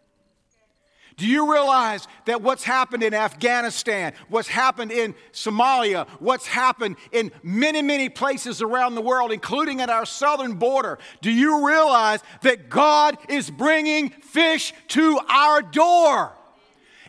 Do 1.16 1.26
you 1.26 1.50
realize 1.50 2.06
that 2.26 2.42
what's 2.42 2.62
happened 2.62 3.02
in 3.02 3.14
Afghanistan, 3.14 4.12
what's 4.28 4.48
happened 4.48 4.92
in 4.92 5.14
Somalia, 5.32 6.06
what's 6.20 6.46
happened 6.46 6.96
in 7.10 7.32
many, 7.42 7.80
many 7.80 8.10
places 8.10 8.60
around 8.60 8.96
the 8.96 9.00
world, 9.00 9.32
including 9.32 9.80
at 9.80 9.88
our 9.88 10.04
southern 10.04 10.54
border, 10.54 10.98
do 11.22 11.30
you 11.30 11.66
realize 11.66 12.20
that 12.42 12.68
God 12.68 13.16
is 13.30 13.50
bringing 13.50 14.10
fish 14.10 14.74
to 14.88 15.18
our 15.26 15.62
door? 15.62 16.32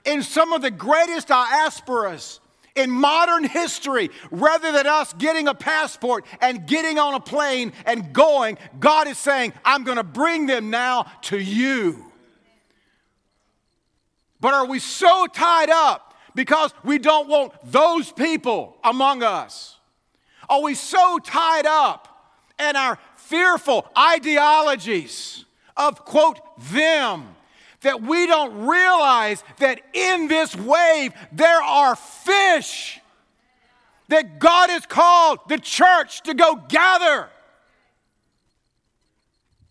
In 0.06 0.24
some 0.24 0.54
of 0.54 0.62
the 0.62 0.72
greatest 0.72 1.28
diasporas 1.28 2.39
in 2.76 2.89
modern 2.89 3.43
history, 3.43 4.10
rather 4.32 4.72
than 4.72 4.88
us 4.88 5.12
getting 5.13 5.50
a 5.50 5.54
passport 5.54 6.26
and 6.39 6.65
getting 6.65 6.98
on 6.98 7.13
a 7.13 7.20
plane 7.20 7.74
and 7.86 8.13
going, 8.13 8.58
God 8.80 9.08
is 9.10 9.17
saying, 9.17 9.52
I'm 9.65 9.84
going 9.84 9.98
to 9.98 10.04
bring 10.04 10.46
them 10.46 10.70
now 10.70 11.12
to 11.24 11.38
you. 11.38 12.07
But 14.39 14.54
are 14.54 14.65
we 14.65 14.80
so 14.80 15.28
tied 15.28 15.69
up 15.69 16.15
because 16.36 16.73
we 16.84 17.00
don't 17.00 17.28
want 17.28 17.54
those 17.63 18.12
people 18.12 18.78
among 18.84 19.23
us? 19.23 19.78
Are 20.50 20.62
we 20.62 20.76
so 20.76 21.19
tied 21.19 21.65
up 21.65 22.08
in 22.60 22.76
our 22.76 22.97
fearful 23.15 23.88
ideologies 23.97 25.45
of, 25.76 26.06
quote, 26.06 26.39
them, 26.71 27.36
that 27.82 28.02
we 28.02 28.26
don't 28.26 28.65
realize 28.65 29.43
that 29.60 29.82
in 29.93 30.28
this 30.28 30.56
wave 30.56 31.13
there 31.32 31.62
are 31.62 31.95
fish 31.95 33.00
that 34.08 34.39
God 34.39 34.69
has 34.69 34.86
called 34.86 35.39
the 35.47 35.58
church 35.58 36.21
to 36.23 36.34
go 36.34 36.56
gather? 36.56 37.30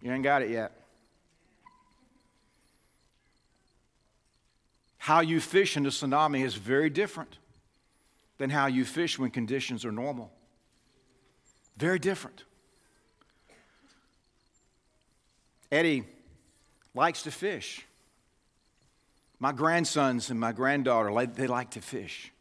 You 0.01 0.13
ain't 0.13 0.23
got 0.23 0.43
it 0.43 0.51
yet. 0.51 0.73
How 5.07 5.21
you 5.21 5.39
fish 5.39 5.77
in 5.77 5.87
a 5.87 5.91
tsunami 5.91 6.45
is 6.45 6.57
very 6.57 6.91
different 6.91 7.39
than 8.39 8.51
how 8.51 8.67
you 8.67 8.85
fish 8.85 9.21
when 9.21 9.31
conditions 9.31 9.85
are 9.85 9.93
normal. 9.93 10.33
Very 11.77 12.01
different. 12.01 12.43
Eddie 15.71 16.03
likes 16.93 17.23
to 17.23 17.31
fish. 17.31 17.87
My 19.39 19.53
grandsons 19.53 20.29
and 20.31 20.41
my 20.41 20.51
granddaughter, 20.51 21.15
they 21.27 21.47
like 21.47 21.71
to 21.71 21.81
fish. 21.81 22.33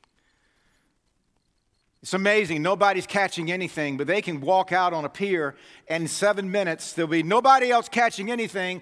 It's 2.01 2.15
amazing. 2.15 2.63
Nobody's 2.63 3.05
catching 3.05 3.51
anything, 3.51 3.95
but 3.95 4.07
they 4.07 4.23
can 4.23 4.41
walk 4.41 4.71
out 4.71 4.91
on 4.91 5.05
a 5.05 5.09
pier, 5.09 5.53
and 5.87 6.01
in 6.01 6.07
seven 6.07 6.49
minutes, 6.49 6.93
there'll 6.93 7.11
be 7.11 7.21
nobody 7.21 7.69
else 7.69 7.89
catching 7.89 8.31
anything. 8.31 8.81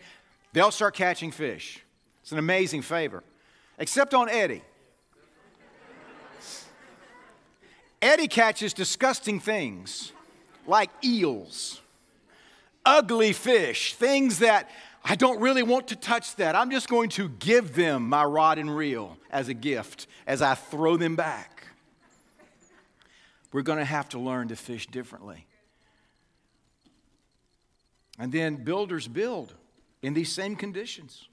They'll 0.54 0.72
start 0.72 0.96
catching 0.96 1.34
fish. 1.34 1.84
It's 2.22 2.32
an 2.32 2.40
amazing 2.40 2.84
favor, 2.84 3.24
except 3.78 4.14
on 4.14 4.30
Eddie. 4.30 4.64
Eddie 8.02 8.28
catches 8.28 8.74
disgusting 8.74 9.40
things 9.40 10.12
like 10.68 10.90
eels, 11.04 11.82
ugly 12.86 13.32
fish, 13.32 13.94
things 13.96 14.40
that 14.40 14.70
I 15.06 15.16
don't 15.16 15.40
really 15.40 15.64
want 15.64 15.88
to 15.90 15.96
touch 15.96 16.36
that. 16.38 16.56
I'm 16.56 16.72
just 16.72 16.90
going 16.90 17.10
to 17.12 17.30
give 17.30 17.76
them 17.76 18.08
my 18.08 18.24
rod 18.24 18.58
and 18.58 18.76
reel 18.76 19.18
as 19.30 19.48
a 19.50 19.54
gift 19.54 20.08
as 20.28 20.42
I 20.42 20.56
throw 20.56 20.98
them 20.98 21.16
back. 21.16 21.68
We're 23.52 23.62
going 23.62 23.80
to 23.80 23.86
have 23.86 24.10
to 24.10 24.20
learn 24.20 24.48
to 24.50 24.56
fish 24.56 24.88
differently. 24.88 25.46
And 28.18 28.32
then 28.32 28.56
builders 28.56 29.08
build 29.08 29.54
in 30.02 30.14
these 30.14 30.32
same 30.32 30.56
conditions. 30.56 31.28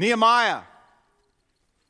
Nehemiah, 0.00 0.62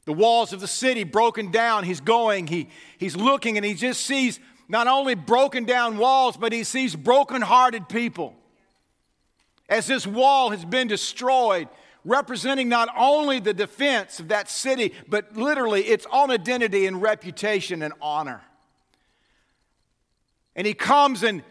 the 0.05 0.13
walls 0.13 0.53
of 0.53 0.61
the 0.61 0.67
city 0.67 1.05
broken 1.05 1.53
down. 1.53 1.85
He's 1.85 2.01
going, 2.01 2.49
he, 2.49 2.69
he's 2.99 3.15
looking, 3.15 3.57
and 3.57 3.65
he 3.65 3.75
just 3.75 4.05
sees 4.05 4.41
not 4.69 4.89
only 4.89 5.15
broken 5.15 5.65
down 5.65 5.97
walls, 5.97 6.37
but 6.37 6.53
he 6.53 6.65
sees 6.65 6.97
broken-hearted 6.97 7.89
people. 7.89 8.35
As 9.69 9.87
this 9.87 10.09
wall 10.09 10.51
has 10.51 10.65
been 10.65 10.89
destroyed, 10.89 11.69
representing 12.05 12.69
not 12.69 12.89
only 12.97 13.39
the 13.39 13.55
defense 13.55 14.19
of 14.19 14.27
that 14.29 14.51
city, 14.51 14.93
but 15.09 15.37
literally 15.37 15.83
its 15.83 16.05
own 16.11 16.33
identity 16.33 16.87
and 16.87 17.01
reputation 17.01 17.81
and 17.81 17.95
honor. 18.03 18.43
And 20.57 20.67
he 20.67 20.75
comes 20.75 21.23
and 21.23 21.45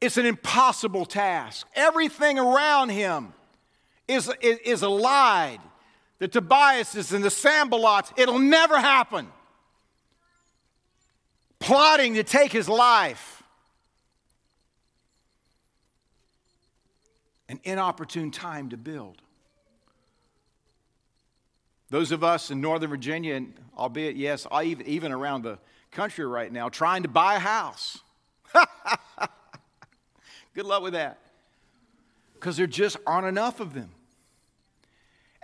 it's 0.00 0.16
an 0.16 0.26
impossible 0.26 1.06
task. 1.06 1.66
Everything 1.74 2.38
around 2.38 2.90
him 2.90 3.32
is, 4.08 4.30
is, 4.40 4.58
is 4.58 4.82
allied. 4.82 5.60
The 6.18 6.28
Tobiases 6.28 7.12
and 7.12 7.22
the 7.22 7.28
Sanballats, 7.28 8.12
it'll 8.16 8.38
never 8.38 8.78
happen. 8.78 9.28
Plotting 11.58 12.14
to 12.14 12.24
take 12.24 12.52
his 12.52 12.68
life. 12.68 13.42
An 17.48 17.60
inopportune 17.64 18.30
time 18.30 18.70
to 18.70 18.76
build. 18.76 19.20
Those 21.90 22.10
of 22.10 22.24
us 22.24 22.50
in 22.50 22.60
Northern 22.60 22.90
Virginia, 22.90 23.34
and 23.34 23.54
albeit, 23.76 24.16
yes, 24.16 24.46
even 24.62 25.12
around 25.12 25.42
the 25.42 25.58
country 25.92 26.26
right 26.26 26.50
now, 26.50 26.68
trying 26.68 27.04
to 27.04 27.08
buy 27.08 27.36
a 27.36 27.38
house. 27.38 28.00
Good 30.54 30.66
luck 30.66 30.82
with 30.82 30.94
that. 30.94 31.18
Because 32.34 32.56
there 32.56 32.66
just 32.66 32.96
aren't 33.06 33.26
enough 33.26 33.60
of 33.60 33.74
them. 33.74 33.90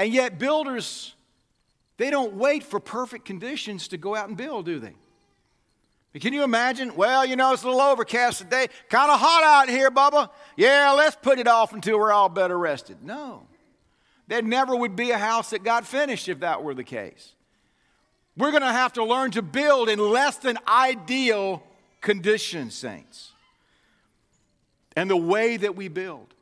And 0.03 0.13
yet, 0.13 0.37
builders, 0.37 1.15
they 1.97 2.11
don't 2.11 2.35
wait 2.35 2.65
for 2.65 2.81
perfect 2.81 3.25
conditions 3.25 3.87
to 3.87 3.97
go 3.97 4.17
out 4.17 4.27
and 4.27 4.37
build, 4.37 4.67
do 4.67 4.81
they? 4.81 4.97
Can 6.19 6.33
you 6.33 6.43
imagine? 6.43 6.97
Well, 6.97 7.25
you 7.25 7.37
know, 7.37 7.53
it's 7.53 7.63
a 7.63 7.67
little 7.67 7.81
overcast 7.81 8.39
today. 8.39 8.67
Kind 8.89 9.13
of 9.13 9.21
hot 9.21 9.45
out 9.45 9.69
here, 9.69 9.93
Bubba. 9.93 10.29
Yeah, 10.57 10.91
let's 10.97 11.15
put 11.15 11.39
it 11.39 11.47
off 11.47 11.73
until 11.73 12.01
we're 12.01 12.11
all 12.11 12.29
better 12.29 12.59
rested. 12.59 13.05
No. 13.05 13.47
There 14.27 14.43
never 14.43 14.75
would 14.75 14.97
be 14.97 15.13
a 15.13 15.19
house 15.19 15.51
that 15.51 15.63
got 15.63 15.87
finished 15.87 16.29
if 16.29 16.41
that 16.41 16.65
were 16.65 16.75
the 16.75 16.83
case. 16.83 17.35
We're 18.37 18.51
going 18.51 18.63
to 18.63 18.73
have 18.73 18.95
to 18.95 19.05
learn 19.05 19.31
to 19.31 19.41
build 19.41 19.89
in 19.89 20.01
less 20.01 20.37
than 20.39 20.59
ideal 20.67 21.63
conditions, 22.01 22.75
saints 22.75 23.31
and 24.97 25.09
the 25.09 25.17
way 25.17 25.57
that 25.57 25.77
we 25.77 25.89
build. 25.89 26.35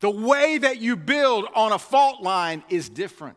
The 0.00 0.10
way 0.10 0.58
that 0.58 0.78
you 0.80 0.96
build 0.96 1.46
on 1.54 1.72
a 1.72 1.78
fault 1.78 2.22
line 2.22 2.64
is 2.68 2.88
different. 2.88 3.36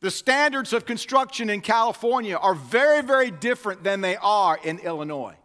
The 0.00 0.10
standards 0.10 0.72
of 0.72 0.84
construction 0.84 1.48
in 1.48 1.60
California 1.60 2.36
are 2.36 2.54
very, 2.54 3.02
very 3.02 3.30
different 3.30 3.84
than 3.84 4.00
they 4.00 4.16
are 4.16 4.58
in 4.64 4.78
Illinois. 4.80 5.36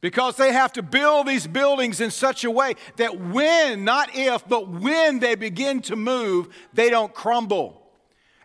Because 0.00 0.36
they 0.36 0.52
have 0.52 0.72
to 0.74 0.82
build 0.82 1.26
these 1.26 1.46
buildings 1.46 2.00
in 2.00 2.10
such 2.10 2.44
a 2.44 2.50
way 2.50 2.74
that 2.96 3.18
when, 3.18 3.84
not 3.84 4.10
if, 4.14 4.46
but 4.48 4.68
when 4.68 5.18
they 5.18 5.34
begin 5.34 5.82
to 5.82 5.96
move, 5.96 6.48
they 6.72 6.88
don't 6.88 7.12
crumble. 7.12 7.82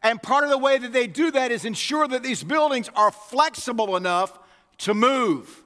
And 0.01 0.21
part 0.21 0.43
of 0.43 0.49
the 0.49 0.58
way 0.58 0.77
that 0.77 0.91
they 0.91 1.08
do 1.08 1.30
that 1.32 1.51
is 1.51 1.65
ensure 1.65 2.08
that 2.08 2.23
these 2.23 2.43
buildings 2.43 2.89
are 2.95 3.12
flexible 3.12 3.95
enough 3.95 4.39
to 4.80 4.93
move. 4.93 5.61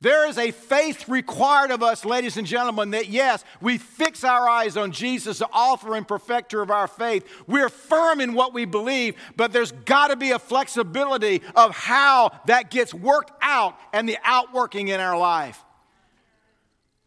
There 0.00 0.28
is 0.28 0.36
a 0.36 0.50
faith 0.50 1.08
required 1.08 1.70
of 1.70 1.82
us, 1.82 2.04
ladies 2.04 2.36
and 2.36 2.46
gentlemen, 2.46 2.90
that 2.90 3.08
yes, 3.08 3.44
we 3.62 3.78
fix 3.78 4.24
our 4.24 4.46
eyes 4.46 4.76
on 4.76 4.92
Jesus, 4.92 5.38
the 5.38 5.46
author 5.46 5.94
and 5.94 6.06
perfecter 6.06 6.60
of 6.60 6.70
our 6.70 6.86
faith. 6.86 7.26
We're 7.46 7.70
firm 7.70 8.20
in 8.20 8.34
what 8.34 8.52
we 8.52 8.66
believe, 8.66 9.14
but 9.36 9.52
there's 9.52 9.72
got 9.72 10.08
to 10.08 10.16
be 10.16 10.32
a 10.32 10.38
flexibility 10.38 11.40
of 11.54 11.74
how 11.74 12.38
that 12.44 12.70
gets 12.70 12.92
worked 12.92 13.32
out 13.40 13.78
and 13.94 14.06
the 14.06 14.18
outworking 14.22 14.88
in 14.88 15.00
our 15.00 15.18
life. 15.18 15.64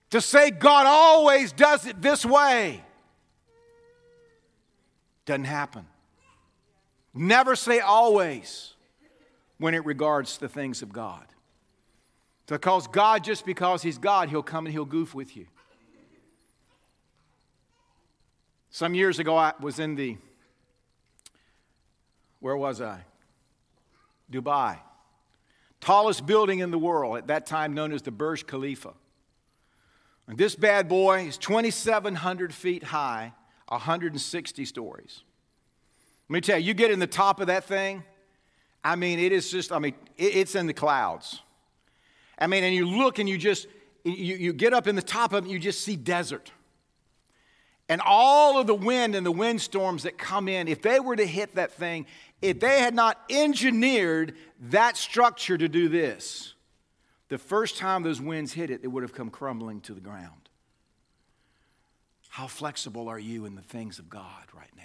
To 0.10 0.20
say 0.20 0.50
God 0.50 0.88
always 0.88 1.52
does 1.52 1.86
it 1.86 2.02
this 2.02 2.26
way 2.26 2.84
doesn't 5.26 5.46
happen. 5.46 5.86
Never 7.14 7.56
say 7.56 7.80
always 7.80 8.74
when 9.60 9.76
it 9.76 9.86
regards 9.86 10.40
the 10.40 10.50
things 10.50 10.82
of 10.82 10.92
God. 10.92 11.24
Because 12.50 12.88
God, 12.88 13.24
just 13.24 13.46
because 13.46 13.82
He's 13.82 13.98
God, 13.98 14.30
He'll 14.30 14.44
come 14.44 14.66
and 14.66 14.74
He'll 14.74 14.86
goof 14.86 15.14
with 15.14 15.38
you. 15.38 15.46
Some 18.72 18.94
years 18.94 19.20
ago, 19.20 19.36
I 19.36 19.54
was 19.60 19.80
in 19.80 19.96
the, 19.96 20.18
where 22.40 22.58
was 22.58 22.82
I? 22.82 23.02
Dubai. 24.32 24.78
Tallest 25.82 26.26
building 26.26 26.60
in 26.60 26.72
the 26.72 26.78
world, 26.78 27.18
at 27.18 27.28
that 27.28 27.46
time 27.46 27.74
known 27.74 27.92
as 27.92 28.02
the 28.02 28.12
Burj 28.12 28.46
Khalifa. 28.46 28.94
And 30.28 30.38
this 30.38 30.56
bad 30.56 30.88
boy 30.88 31.28
is 31.28 31.38
2,700 31.38 32.54
feet 32.54 32.84
high, 32.84 33.34
160 33.70 34.66
stories. 34.66 35.22
Let 36.28 36.34
me 36.34 36.42
tell 36.42 36.60
you, 36.60 36.66
you 36.66 36.74
get 36.76 36.92
in 36.92 37.00
the 37.00 37.08
top 37.08 37.40
of 37.40 37.48
that 37.48 37.64
thing, 37.64 38.04
I 38.84 38.96
mean, 38.96 39.20
it 39.20 39.32
is 39.32 39.50
just, 39.50 39.72
I 39.72 39.80
mean, 39.80 39.96
it's 40.18 40.54
in 40.54 40.68
the 40.68 40.74
clouds. 40.74 41.42
I 42.40 42.48
mean, 42.48 42.64
and 42.64 42.74
you 42.74 42.88
look 42.88 43.20
and 43.20 43.28
you 43.28 43.38
just, 43.38 43.68
you, 44.04 44.36
you 44.36 44.54
get 44.54 44.74
up 44.74 44.88
in 44.88 44.96
the 44.96 45.02
top 45.02 45.34
of 45.34 45.46
it, 45.46 45.50
you 45.50 45.60
just 45.60 45.82
see 45.82 45.96
desert. 45.96 46.52
And 47.90 48.02
all 48.06 48.60
of 48.60 48.68
the 48.68 48.76
wind 48.76 49.16
and 49.16 49.26
the 49.26 49.32
windstorms 49.32 50.04
that 50.04 50.18
come 50.18 50.48
in, 50.48 50.68
if 50.68 50.82
they 50.82 51.00
were 51.00 51.16
to 51.16 51.26
hit 51.26 51.56
that 51.56 51.72
thing, 51.74 52.06
if 52.42 52.60
they 52.60 52.80
had 52.80 52.94
not 52.94 53.20
engineered 53.30 54.36
that 54.70 54.96
structure 54.96 55.58
to 55.58 55.68
do 55.68 55.90
this, 55.90 56.54
the 57.30 57.38
first 57.38 57.78
time 57.78 58.04
those 58.04 58.22
winds 58.22 58.54
hit 58.54 58.70
it, 58.70 58.82
it 58.84 58.88
would 58.88 59.04
have 59.04 59.14
come 59.14 59.30
crumbling 59.30 59.82
to 59.82 59.94
the 59.94 60.00
ground. 60.00 60.50
How 62.30 62.48
flexible 62.48 63.10
are 63.10 63.20
you 63.20 63.46
in 63.46 63.56
the 63.56 63.62
things 63.62 63.98
of 64.00 64.10
God 64.10 64.46
right 64.56 64.72
now? 64.78 64.84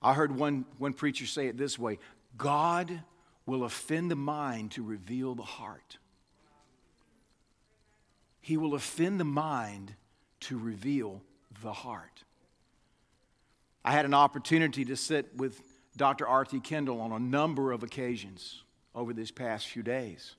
I 0.00 0.14
heard 0.14 0.34
one, 0.34 0.64
one 0.78 0.94
preacher 0.94 1.26
say 1.26 1.46
it 1.46 1.56
this 1.56 1.78
way 1.78 1.98
God 2.36 3.02
will 3.46 3.64
offend 3.64 4.10
the 4.10 4.16
mind 4.16 4.72
to 4.72 4.82
reveal 4.82 5.34
the 5.34 5.42
heart. 5.42 5.98
He 8.40 8.56
will 8.56 8.74
offend 8.74 9.20
the 9.20 9.24
mind 9.24 9.94
to 10.40 10.58
reveal 10.58 11.22
the 11.62 11.72
heart. 11.72 12.24
I 13.84 13.92
had 13.92 14.04
an 14.04 14.14
opportunity 14.14 14.84
to 14.86 14.96
sit 14.96 15.36
with 15.36 15.60
Dr. 15.96 16.26
R.T. 16.26 16.60
Kendall 16.60 17.00
on 17.00 17.12
a 17.12 17.18
number 17.18 17.72
of 17.72 17.82
occasions 17.82 18.62
over 18.94 19.12
these 19.12 19.30
past 19.30 19.66
few 19.68 19.82
days. 19.82 20.34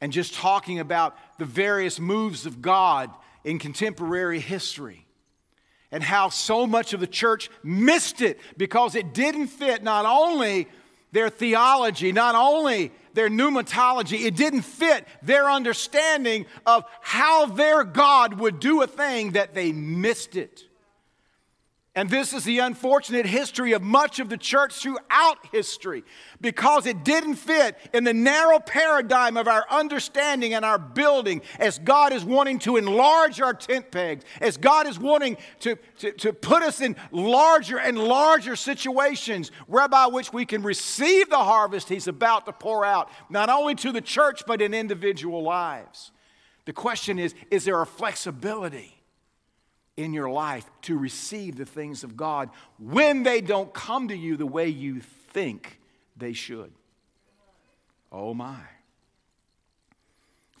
And 0.00 0.12
just 0.12 0.34
talking 0.34 0.78
about 0.78 1.16
the 1.38 1.44
various 1.44 1.98
moves 1.98 2.46
of 2.46 2.62
God 2.62 3.10
in 3.44 3.58
contemporary 3.58 4.40
history 4.40 5.06
and 5.90 6.02
how 6.02 6.28
so 6.28 6.66
much 6.66 6.92
of 6.92 7.00
the 7.00 7.06
church 7.06 7.50
missed 7.62 8.20
it 8.20 8.38
because 8.56 8.94
it 8.94 9.14
didn't 9.14 9.48
fit 9.48 9.82
not 9.82 10.04
only 10.04 10.68
their 11.12 11.30
theology, 11.30 12.12
not 12.12 12.34
only 12.34 12.92
their 13.14 13.28
pneumatology, 13.28 14.24
it 14.24 14.36
didn't 14.36 14.62
fit 14.62 15.06
their 15.22 15.50
understanding 15.50 16.46
of 16.66 16.84
how 17.00 17.46
their 17.46 17.84
God 17.84 18.34
would 18.34 18.60
do 18.60 18.82
a 18.82 18.86
thing 18.86 19.32
that 19.32 19.54
they 19.54 19.72
missed 19.72 20.36
it. 20.36 20.67
And 21.98 22.08
this 22.08 22.32
is 22.32 22.44
the 22.44 22.60
unfortunate 22.60 23.26
history 23.26 23.72
of 23.72 23.82
much 23.82 24.20
of 24.20 24.28
the 24.28 24.36
church 24.36 24.72
throughout 24.74 25.38
history 25.50 26.04
because 26.40 26.86
it 26.86 27.02
didn't 27.02 27.34
fit 27.34 27.76
in 27.92 28.04
the 28.04 28.14
narrow 28.14 28.60
paradigm 28.60 29.36
of 29.36 29.48
our 29.48 29.66
understanding 29.68 30.54
and 30.54 30.64
our 30.64 30.78
building 30.78 31.42
as 31.58 31.80
God 31.80 32.12
is 32.12 32.24
wanting 32.24 32.60
to 32.60 32.76
enlarge 32.76 33.40
our 33.40 33.52
tent 33.52 33.90
pegs, 33.90 34.24
as 34.40 34.56
God 34.56 34.86
is 34.86 34.96
wanting 34.96 35.38
to, 35.58 35.74
to, 35.98 36.12
to 36.12 36.32
put 36.32 36.62
us 36.62 36.80
in 36.80 36.94
larger 37.10 37.80
and 37.80 37.98
larger 37.98 38.54
situations 38.54 39.50
whereby 39.66 40.06
which 40.06 40.32
we 40.32 40.46
can 40.46 40.62
receive 40.62 41.28
the 41.30 41.36
harvest 41.36 41.88
He's 41.88 42.06
about 42.06 42.46
to 42.46 42.52
pour 42.52 42.84
out, 42.84 43.10
not 43.28 43.48
only 43.48 43.74
to 43.74 43.90
the 43.90 44.00
church 44.00 44.44
but 44.46 44.62
in 44.62 44.72
individual 44.72 45.42
lives. 45.42 46.12
The 46.64 46.72
question 46.72 47.18
is 47.18 47.34
is 47.50 47.64
there 47.64 47.82
a 47.82 47.86
flexibility 47.86 48.97
in 49.98 50.12
your 50.12 50.30
life 50.30 50.64
to 50.82 50.96
receive 50.96 51.56
the 51.56 51.66
things 51.66 52.04
of 52.04 52.16
God 52.16 52.50
when 52.78 53.24
they 53.24 53.40
don't 53.40 53.74
come 53.74 54.08
to 54.08 54.16
you 54.16 54.36
the 54.36 54.46
way 54.46 54.68
you 54.68 55.00
think 55.00 55.80
they 56.16 56.32
should? 56.32 56.72
Oh 58.12 58.32
my. 58.32 58.60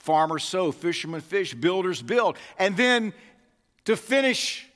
Farmers 0.00 0.42
sow, 0.42 0.72
fishermen 0.72 1.20
fish, 1.20 1.54
builders 1.54 2.02
build. 2.02 2.36
And 2.58 2.76
then 2.76 3.12
to 3.84 3.96
finish 3.96 4.66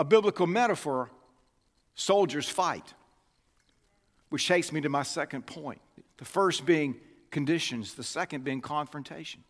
a 0.00 0.04
biblical 0.04 0.48
metaphor, 0.48 1.08
soldiers 1.94 2.48
fight. 2.48 2.92
Which 4.30 4.48
takes 4.48 4.72
me 4.72 4.80
to 4.80 4.88
my 4.88 5.04
second 5.04 5.46
point. 5.46 5.80
The 6.16 6.24
first 6.24 6.66
being 6.66 6.96
conditions, 7.30 7.94
the 7.94 8.02
second 8.02 8.42
being 8.42 8.60
confrontation. 8.60 9.44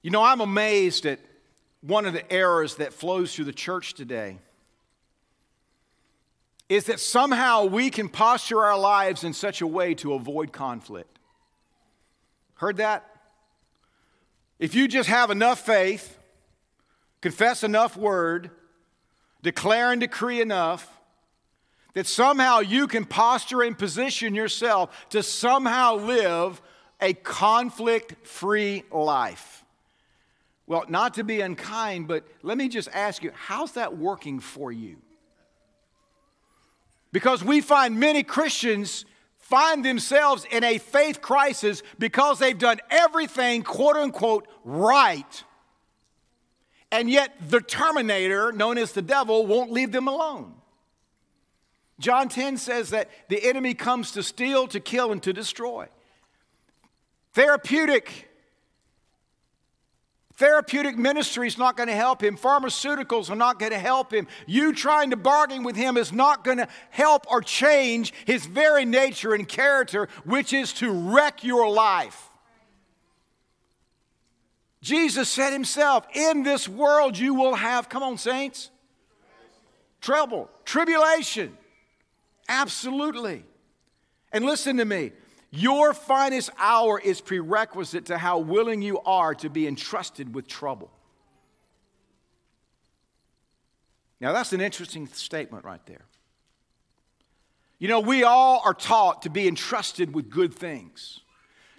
You 0.00 0.10
know, 0.10 0.22
I'm 0.22 0.40
amazed 0.40 1.04
at 1.04 1.20
one 1.82 2.06
of 2.06 2.12
the 2.12 2.32
errors 2.32 2.76
that 2.76 2.92
flows 2.92 3.34
through 3.34 3.44
the 3.44 3.52
church 3.52 3.94
today 3.94 4.38
is 6.68 6.84
that 6.84 7.00
somehow 7.00 7.66
we 7.66 7.90
can 7.90 8.08
posture 8.08 8.64
our 8.64 8.78
lives 8.78 9.24
in 9.24 9.34
such 9.34 9.60
a 9.60 9.66
way 9.66 9.94
to 9.94 10.14
avoid 10.14 10.52
conflict. 10.52 11.18
Heard 12.54 12.78
that? 12.78 13.04
If 14.58 14.74
you 14.74 14.88
just 14.88 15.08
have 15.08 15.30
enough 15.30 15.66
faith, 15.66 16.16
confess 17.20 17.64
enough 17.64 17.96
word, 17.96 18.50
declare 19.42 19.90
and 19.90 20.00
decree 20.00 20.40
enough, 20.40 20.88
that 21.94 22.06
somehow 22.06 22.60
you 22.60 22.86
can 22.86 23.04
posture 23.04 23.62
and 23.62 23.76
position 23.76 24.34
yourself 24.34 25.08
to 25.10 25.22
somehow 25.22 25.96
live 25.96 26.62
a 27.00 27.12
conflict 27.12 28.26
free 28.26 28.84
life. 28.90 29.61
Well, 30.66 30.84
not 30.88 31.14
to 31.14 31.24
be 31.24 31.40
unkind, 31.40 32.08
but 32.08 32.24
let 32.42 32.56
me 32.56 32.68
just 32.68 32.88
ask 32.92 33.22
you, 33.22 33.32
how's 33.34 33.72
that 33.72 33.96
working 33.96 34.40
for 34.40 34.70
you? 34.70 34.98
Because 37.10 37.44
we 37.44 37.60
find 37.60 38.00
many 38.00 38.22
Christians 38.22 39.04
find 39.38 39.84
themselves 39.84 40.46
in 40.50 40.64
a 40.64 40.78
faith 40.78 41.20
crisis 41.20 41.82
because 41.98 42.38
they've 42.38 42.58
done 42.58 42.78
everything, 42.90 43.62
quote 43.62 43.96
unquote, 43.96 44.48
right. 44.64 45.44
And 46.90 47.10
yet 47.10 47.34
the 47.48 47.60
terminator, 47.60 48.52
known 48.52 48.78
as 48.78 48.92
the 48.92 49.02
devil, 49.02 49.46
won't 49.46 49.72
leave 49.72 49.92
them 49.92 50.08
alone. 50.08 50.54
John 51.98 52.28
10 52.28 52.56
says 52.56 52.90
that 52.90 53.10
the 53.28 53.44
enemy 53.44 53.74
comes 53.74 54.12
to 54.12 54.22
steal, 54.22 54.66
to 54.68 54.80
kill, 54.80 55.12
and 55.12 55.22
to 55.22 55.32
destroy. 55.32 55.88
Therapeutic 57.32 58.28
Therapeutic 60.36 60.96
ministry 60.96 61.46
is 61.46 61.58
not 61.58 61.76
going 61.76 61.88
to 61.88 61.94
help 61.94 62.22
him. 62.22 62.36
Pharmaceuticals 62.36 63.30
are 63.30 63.36
not 63.36 63.58
going 63.58 63.72
to 63.72 63.78
help 63.78 64.12
him. 64.12 64.26
You 64.46 64.74
trying 64.74 65.10
to 65.10 65.16
bargain 65.16 65.62
with 65.62 65.76
him 65.76 65.96
is 65.96 66.12
not 66.12 66.42
going 66.42 66.58
to 66.58 66.68
help 66.90 67.26
or 67.30 67.42
change 67.42 68.14
his 68.24 68.46
very 68.46 68.84
nature 68.84 69.34
and 69.34 69.46
character, 69.46 70.08
which 70.24 70.52
is 70.52 70.72
to 70.74 70.90
wreck 70.90 71.44
your 71.44 71.70
life. 71.70 72.30
Jesus 74.80 75.28
said 75.28 75.52
himself, 75.52 76.06
In 76.14 76.42
this 76.42 76.68
world 76.68 77.16
you 77.16 77.34
will 77.34 77.54
have, 77.54 77.88
come 77.88 78.02
on, 78.02 78.18
saints, 78.18 78.70
trouble, 80.00 80.50
tribulation. 80.64 81.56
Absolutely. 82.48 83.44
And 84.32 84.44
listen 84.44 84.78
to 84.78 84.84
me 84.84 85.12
your 85.52 85.92
finest 85.92 86.48
hour 86.58 86.98
is 86.98 87.20
prerequisite 87.20 88.06
to 88.06 88.16
how 88.16 88.38
willing 88.38 88.80
you 88.80 88.98
are 89.00 89.34
to 89.36 89.50
be 89.50 89.68
entrusted 89.68 90.34
with 90.34 90.48
trouble. 90.48 90.90
Now, 94.18 94.32
that's 94.32 94.54
an 94.54 94.62
interesting 94.62 95.06
statement 95.08 95.64
right 95.64 95.84
there. 95.84 96.06
You 97.78 97.88
know, 97.88 98.00
we 98.00 98.22
all 98.22 98.62
are 98.64 98.72
taught 98.72 99.22
to 99.22 99.30
be 99.30 99.46
entrusted 99.46 100.14
with 100.14 100.30
good 100.30 100.54
things, 100.54 101.20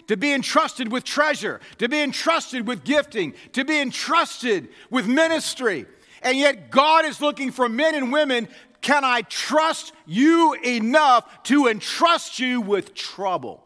to 0.06 0.16
be 0.16 0.32
entrusted 0.32 0.92
with 0.92 1.02
treasure, 1.02 1.60
to 1.78 1.88
be 1.88 2.00
entrusted 2.00 2.68
with 2.68 2.84
gifting, 2.84 3.34
to 3.54 3.64
be 3.64 3.80
entrusted 3.80 4.68
with 4.88 5.08
ministry. 5.08 5.86
And 6.22 6.38
yet, 6.38 6.70
God 6.70 7.06
is 7.06 7.20
looking 7.20 7.50
for 7.50 7.68
men 7.68 7.96
and 7.96 8.12
women 8.12 8.48
can 8.84 9.02
I 9.02 9.22
trust 9.22 9.94
you 10.04 10.52
enough 10.62 11.44
to 11.44 11.68
entrust 11.68 12.38
you 12.38 12.60
with 12.60 12.92
trouble? 12.92 13.63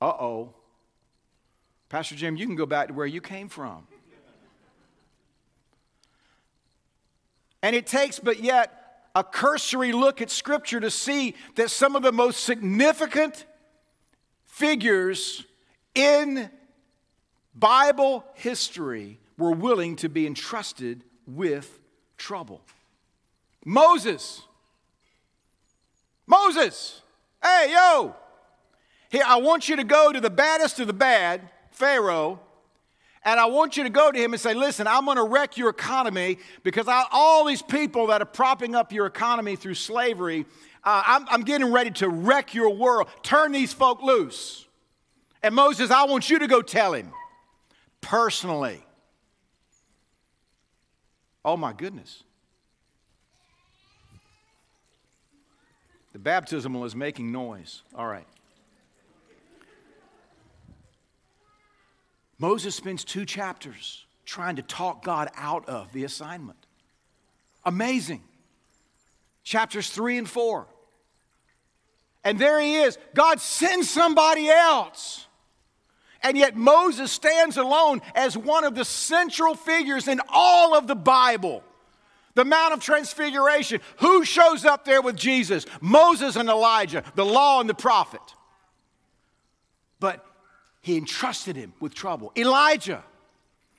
Uh 0.00 0.06
oh. 0.06 0.54
Pastor 1.88 2.14
Jim, 2.14 2.36
you 2.36 2.46
can 2.46 2.56
go 2.56 2.66
back 2.66 2.88
to 2.88 2.94
where 2.94 3.06
you 3.06 3.20
came 3.20 3.48
from. 3.48 3.86
And 7.62 7.74
it 7.74 7.86
takes 7.86 8.18
but 8.18 8.42
yet 8.42 8.84
a 9.14 9.24
cursory 9.24 9.92
look 9.92 10.20
at 10.20 10.28
Scripture 10.28 10.80
to 10.80 10.90
see 10.90 11.34
that 11.54 11.70
some 11.70 11.96
of 11.96 12.02
the 12.02 12.12
most 12.12 12.44
significant 12.44 13.46
figures 14.44 15.44
in 15.94 16.50
Bible 17.54 18.24
history 18.34 19.18
were 19.38 19.52
willing 19.52 19.96
to 19.96 20.08
be 20.08 20.26
entrusted 20.26 21.04
with 21.26 21.80
trouble. 22.18 22.60
Moses. 23.64 24.42
Moses. 26.26 27.00
Hey, 27.42 27.72
yo. 27.72 28.14
Here, 29.14 29.22
I 29.24 29.36
want 29.36 29.68
you 29.68 29.76
to 29.76 29.84
go 29.84 30.10
to 30.10 30.20
the 30.20 30.28
baddest 30.28 30.80
of 30.80 30.88
the 30.88 30.92
bad, 30.92 31.40
Pharaoh, 31.70 32.40
and 33.24 33.38
I 33.38 33.46
want 33.46 33.76
you 33.76 33.84
to 33.84 33.88
go 33.88 34.10
to 34.10 34.18
him 34.18 34.32
and 34.32 34.40
say, 34.40 34.54
Listen, 34.54 34.88
I'm 34.88 35.04
going 35.04 35.18
to 35.18 35.22
wreck 35.22 35.56
your 35.56 35.68
economy 35.68 36.38
because 36.64 36.88
I, 36.88 37.04
all 37.12 37.44
these 37.44 37.62
people 37.62 38.08
that 38.08 38.20
are 38.20 38.24
propping 38.26 38.74
up 38.74 38.92
your 38.92 39.06
economy 39.06 39.54
through 39.54 39.74
slavery, 39.74 40.46
uh, 40.82 41.04
I'm, 41.06 41.26
I'm 41.30 41.42
getting 41.42 41.70
ready 41.70 41.92
to 41.92 42.08
wreck 42.08 42.54
your 42.54 42.70
world. 42.70 43.06
Turn 43.22 43.52
these 43.52 43.72
folk 43.72 44.02
loose. 44.02 44.66
And 45.44 45.54
Moses, 45.54 45.92
I 45.92 46.06
want 46.06 46.28
you 46.28 46.40
to 46.40 46.48
go 46.48 46.60
tell 46.60 46.92
him 46.92 47.12
personally. 48.00 48.84
Oh 51.44 51.56
my 51.56 51.72
goodness. 51.72 52.24
The 56.12 56.18
baptismal 56.18 56.84
is 56.84 56.96
making 56.96 57.30
noise. 57.30 57.82
All 57.94 58.08
right. 58.08 58.26
Moses 62.38 62.74
spends 62.74 63.04
two 63.04 63.24
chapters 63.24 64.04
trying 64.24 64.56
to 64.56 64.62
talk 64.62 65.04
God 65.04 65.28
out 65.36 65.68
of 65.68 65.92
the 65.92 66.04
assignment. 66.04 66.58
Amazing. 67.64 68.22
Chapters 69.42 69.90
three 69.90 70.18
and 70.18 70.28
four. 70.28 70.66
And 72.24 72.38
there 72.38 72.60
he 72.60 72.76
is. 72.76 72.98
God 73.14 73.40
sends 73.40 73.90
somebody 73.90 74.48
else. 74.48 75.26
And 76.22 76.38
yet 76.38 76.56
Moses 76.56 77.12
stands 77.12 77.58
alone 77.58 78.00
as 78.14 78.36
one 78.36 78.64
of 78.64 78.74
the 78.74 78.84
central 78.84 79.54
figures 79.54 80.08
in 80.08 80.22
all 80.30 80.74
of 80.74 80.86
the 80.86 80.94
Bible. 80.96 81.62
The 82.34 82.46
Mount 82.46 82.72
of 82.72 82.80
Transfiguration. 82.80 83.80
Who 83.98 84.24
shows 84.24 84.64
up 84.64 84.86
there 84.86 85.02
with 85.02 85.16
Jesus? 85.16 85.66
Moses 85.82 86.36
and 86.36 86.48
Elijah, 86.48 87.04
the 87.14 87.26
law 87.26 87.60
and 87.60 87.68
the 87.68 87.74
prophet. 87.74 88.22
But 90.00 90.24
he 90.84 90.98
entrusted 90.98 91.56
him 91.56 91.72
with 91.80 91.94
trouble. 91.94 92.30
Elijah 92.36 93.02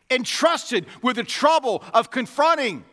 entrusted 0.09 0.87
with 1.03 1.17
the 1.17 1.23
trouble 1.23 1.83
of 1.93 2.09
confronting 2.09 2.83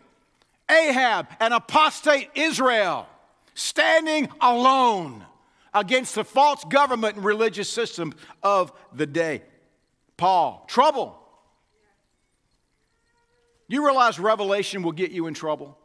Ahab 0.71 1.29
and 1.41 1.55
apostate 1.55 2.29
Israel, 2.35 3.09
standing 3.55 4.29
alone 4.39 5.25
against 5.73 6.15
the 6.15 6.25
false 6.25 6.63
government 6.65 7.17
and 7.17 7.25
religious 7.25 7.71
system 7.71 8.13
of 8.43 8.71
the 8.93 9.07
day. 9.07 9.41
Paul, 10.19 10.67
trouble. 10.69 11.19
You 13.67 13.83
realize 13.83 14.19
revelation 14.19 14.83
will 14.83 14.93
get 14.93 15.11
you 15.11 15.27
in 15.27 15.33
trouble? 15.33 15.79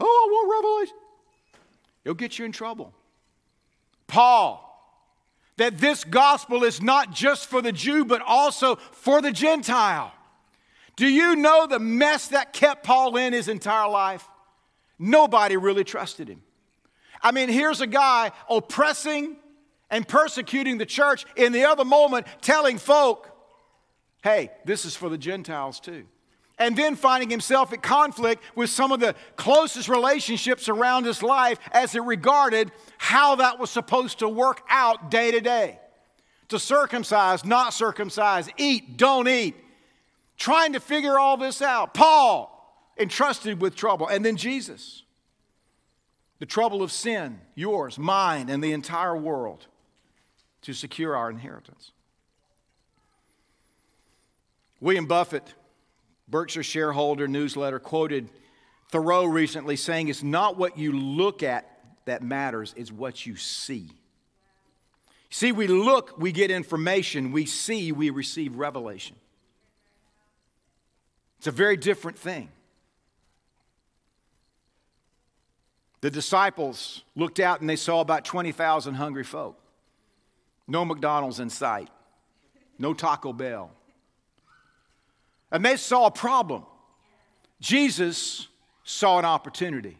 Oh, 0.00 0.06
I 0.06 0.32
want 0.32 0.64
revelation. 0.64 0.96
It'll 2.06 2.14
get 2.14 2.38
you 2.38 2.46
in 2.46 2.52
trouble. 2.52 2.94
Paul, 4.06 4.67
that 5.58 5.78
this 5.78 6.04
gospel 6.04 6.64
is 6.64 6.80
not 6.80 7.12
just 7.12 7.46
for 7.46 7.60
the 7.60 7.72
Jew, 7.72 8.04
but 8.04 8.22
also 8.26 8.76
for 8.76 9.20
the 9.20 9.30
Gentile. 9.30 10.12
Do 10.96 11.06
you 11.06 11.36
know 11.36 11.66
the 11.66 11.78
mess 11.78 12.28
that 12.28 12.52
kept 12.52 12.84
Paul 12.84 13.16
in 13.16 13.32
his 13.32 13.48
entire 13.48 13.88
life? 13.88 14.26
Nobody 14.98 15.56
really 15.56 15.84
trusted 15.84 16.28
him. 16.28 16.42
I 17.22 17.32
mean, 17.32 17.48
here's 17.48 17.80
a 17.80 17.86
guy 17.86 18.32
oppressing 18.48 19.36
and 19.90 20.06
persecuting 20.06 20.78
the 20.78 20.86
church, 20.86 21.24
in 21.36 21.52
the 21.52 21.64
other 21.64 21.84
moment, 21.84 22.26
telling 22.42 22.78
folk, 22.78 23.30
hey, 24.22 24.50
this 24.64 24.84
is 24.84 24.94
for 24.94 25.08
the 25.08 25.18
Gentiles 25.18 25.80
too. 25.80 26.04
And 26.58 26.76
then 26.76 26.96
finding 26.96 27.30
himself 27.30 27.72
at 27.72 27.82
conflict 27.82 28.42
with 28.56 28.68
some 28.70 28.90
of 28.90 29.00
the 29.00 29.14
closest 29.36 29.88
relationships 29.88 30.68
around 30.68 31.04
his 31.04 31.22
life 31.22 31.58
as 31.70 31.94
it 31.94 32.02
regarded 32.02 32.72
how 32.98 33.36
that 33.36 33.58
was 33.58 33.70
supposed 33.70 34.18
to 34.18 34.28
work 34.28 34.62
out 34.68 35.10
day 35.10 35.30
to 35.30 35.40
day. 35.40 35.78
to 36.48 36.58
circumcise, 36.58 37.44
not 37.44 37.74
circumcise, 37.74 38.48
eat, 38.56 38.96
don't 38.96 39.28
eat, 39.28 39.54
trying 40.36 40.72
to 40.72 40.80
figure 40.80 41.18
all 41.18 41.36
this 41.36 41.62
out. 41.62 41.94
Paul, 41.94 42.54
entrusted 42.98 43.60
with 43.60 43.76
trouble, 43.76 44.08
and 44.08 44.24
then 44.24 44.36
Jesus, 44.36 45.02
the 46.38 46.46
trouble 46.46 46.82
of 46.82 46.90
sin, 46.90 47.40
yours, 47.54 47.98
mine, 47.98 48.48
and 48.48 48.62
the 48.62 48.72
entire 48.72 49.16
world, 49.16 49.66
to 50.62 50.72
secure 50.72 51.16
our 51.16 51.30
inheritance. 51.30 51.92
William 54.80 55.06
Buffett, 55.06 55.54
Berkshire 56.28 56.62
shareholder 56.62 57.26
newsletter, 57.26 57.78
quoted 57.78 58.28
Thoreau 58.90 59.24
recently 59.24 59.76
saying, 59.76 60.08
It's 60.08 60.22
not 60.22 60.56
what 60.56 60.78
you 60.78 60.92
look 60.92 61.42
at 61.42 61.78
that 62.04 62.22
matters, 62.22 62.74
it's 62.76 62.92
what 62.92 63.26
you 63.26 63.36
see. 63.36 63.90
See, 65.30 65.52
we 65.52 65.66
look, 65.66 66.18
we 66.18 66.32
get 66.32 66.50
information. 66.50 67.32
We 67.32 67.44
see, 67.44 67.92
we 67.92 68.10
receive 68.10 68.56
revelation. 68.56 69.16
It's 71.38 71.46
a 71.46 71.52
very 71.52 71.76
different 71.76 72.18
thing. 72.18 72.48
The 76.00 76.10
disciples 76.10 77.02
looked 77.14 77.40
out 77.40 77.60
and 77.60 77.68
they 77.68 77.76
saw 77.76 78.00
about 78.00 78.24
20,000 78.24 78.94
hungry 78.94 79.24
folk. 79.24 79.60
No 80.66 80.84
McDonald's 80.84 81.40
in 81.40 81.50
sight, 81.50 81.88
no 82.78 82.94
Taco 82.94 83.32
Bell. 83.32 83.70
And 85.50 85.64
they 85.64 85.76
saw 85.76 86.06
a 86.06 86.10
problem. 86.10 86.64
Jesus 87.60 88.48
saw 88.84 89.18
an 89.18 89.24
opportunity. 89.24 89.98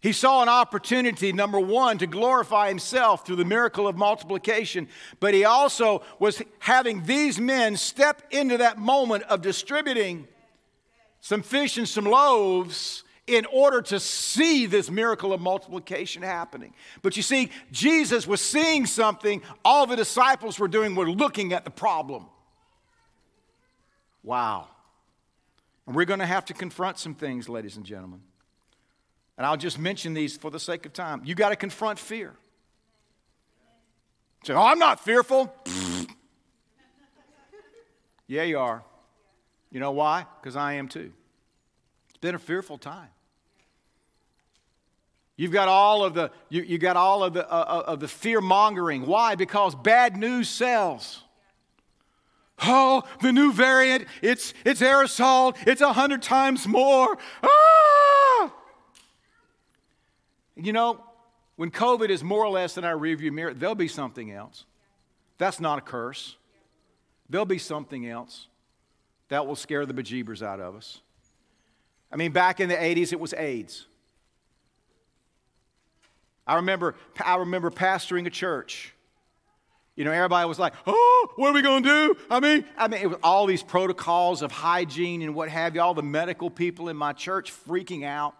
He 0.00 0.12
saw 0.12 0.42
an 0.42 0.48
opportunity, 0.48 1.32
number 1.32 1.58
one, 1.58 1.98
to 1.98 2.06
glorify 2.06 2.68
himself 2.68 3.26
through 3.26 3.36
the 3.36 3.44
miracle 3.44 3.88
of 3.88 3.96
multiplication, 3.96 4.88
but 5.18 5.34
he 5.34 5.44
also 5.44 6.02
was 6.20 6.40
having 6.60 7.04
these 7.04 7.40
men 7.40 7.76
step 7.76 8.22
into 8.30 8.58
that 8.58 8.78
moment 8.78 9.24
of 9.24 9.42
distributing 9.42 10.28
some 11.20 11.42
fish 11.42 11.78
and 11.78 11.88
some 11.88 12.04
loaves 12.04 13.02
in 13.26 13.44
order 13.46 13.82
to 13.82 13.98
see 13.98 14.66
this 14.66 14.88
miracle 14.88 15.32
of 15.32 15.40
multiplication 15.40 16.22
happening. 16.22 16.72
But 17.02 17.16
you 17.16 17.22
see, 17.22 17.50
Jesus 17.72 18.26
was 18.26 18.40
seeing 18.40 18.86
something 18.86 19.42
all 19.64 19.86
the 19.86 19.96
disciples 19.96 20.60
were 20.60 20.68
doing 20.68 20.94
were 20.94 21.10
looking 21.10 21.52
at 21.52 21.64
the 21.64 21.70
problem. 21.70 22.26
Wow. 24.28 24.68
And 25.86 25.96
we're 25.96 26.04
going 26.04 26.20
to 26.20 26.26
have 26.26 26.44
to 26.44 26.52
confront 26.52 26.98
some 26.98 27.14
things, 27.14 27.48
ladies 27.48 27.78
and 27.78 27.86
gentlemen. 27.86 28.20
And 29.38 29.46
I'll 29.46 29.56
just 29.56 29.78
mention 29.78 30.12
these 30.12 30.36
for 30.36 30.50
the 30.50 30.60
sake 30.60 30.84
of 30.84 30.92
time. 30.92 31.22
You 31.24 31.34
got 31.34 31.48
to 31.48 31.56
confront 31.56 31.98
fear. 31.98 32.34
Say, 34.44 34.52
oh, 34.52 34.60
I'm 34.60 34.78
not 34.78 35.00
fearful. 35.00 35.50
yeah, 38.26 38.42
you 38.42 38.58
are. 38.58 38.82
You 39.70 39.80
know 39.80 39.92
why? 39.92 40.26
Because 40.42 40.56
I 40.56 40.74
am 40.74 40.88
too. 40.88 41.10
It's 42.10 42.18
been 42.18 42.34
a 42.34 42.38
fearful 42.38 42.76
time. 42.76 43.08
You've 45.38 45.52
got 45.52 45.68
all 45.68 46.04
of 46.04 46.12
the 46.12 46.32
you, 46.50 46.64
you 46.64 46.76
got 46.76 46.96
all 46.96 47.24
of 47.24 47.32
the 47.32 47.50
uh, 47.50 47.56
uh 47.56 47.92
of 47.92 48.00
the 48.00 48.08
fear 48.08 48.42
mongering. 48.42 49.06
Why? 49.06 49.36
Because 49.36 49.74
bad 49.74 50.18
news 50.18 50.50
sells. 50.50 51.22
Oh, 52.62 53.04
the 53.22 53.32
new 53.32 53.52
variant, 53.52 54.06
it's 54.20 54.52
it's 54.64 54.80
aerosol, 54.80 55.56
it's 55.66 55.80
a 55.80 55.92
hundred 55.92 56.22
times 56.22 56.66
more. 56.66 57.16
Ah! 57.42 58.52
You 60.56 60.72
know, 60.72 61.04
when 61.56 61.70
COVID 61.70 62.08
is 62.08 62.24
more 62.24 62.44
or 62.44 62.50
less 62.50 62.76
in 62.76 62.84
our 62.84 62.96
rearview 62.96 63.32
mirror, 63.32 63.54
there'll 63.54 63.74
be 63.74 63.88
something 63.88 64.32
else. 64.32 64.64
That's 65.38 65.60
not 65.60 65.78
a 65.78 65.82
curse. 65.82 66.36
There'll 67.30 67.46
be 67.46 67.58
something 67.58 68.08
else 68.08 68.48
that 69.28 69.46
will 69.46 69.56
scare 69.56 69.86
the 69.86 69.94
bejeebers 69.94 70.42
out 70.42 70.60
of 70.60 70.74
us. 70.74 71.00
I 72.10 72.16
mean, 72.16 72.32
back 72.32 72.60
in 72.60 72.68
the 72.68 72.74
80s, 72.74 73.12
it 73.12 73.20
was 73.20 73.34
AIDS. 73.34 73.86
I 76.46 76.56
remember, 76.56 76.94
I 77.22 77.36
remember 77.36 77.70
pastoring 77.70 78.26
a 78.26 78.30
church. 78.30 78.94
You 79.98 80.04
know, 80.04 80.12
everybody 80.12 80.48
was 80.48 80.60
like, 80.60 80.74
"Oh, 80.86 81.28
what 81.34 81.48
are 81.48 81.52
we 81.52 81.60
going 81.60 81.82
to 81.82 81.88
do?" 81.88 82.16
I 82.30 82.38
mean, 82.38 82.64
I 82.76 82.86
mean, 82.86 83.02
it 83.02 83.08
was 83.08 83.18
all 83.20 83.46
these 83.46 83.64
protocols 83.64 84.42
of 84.42 84.52
hygiene 84.52 85.22
and 85.22 85.34
what 85.34 85.48
have 85.48 85.74
you. 85.74 85.82
All 85.82 85.92
the 85.92 86.04
medical 86.04 86.50
people 86.50 86.88
in 86.88 86.96
my 86.96 87.12
church 87.12 87.52
freaking 87.66 88.04
out. 88.04 88.36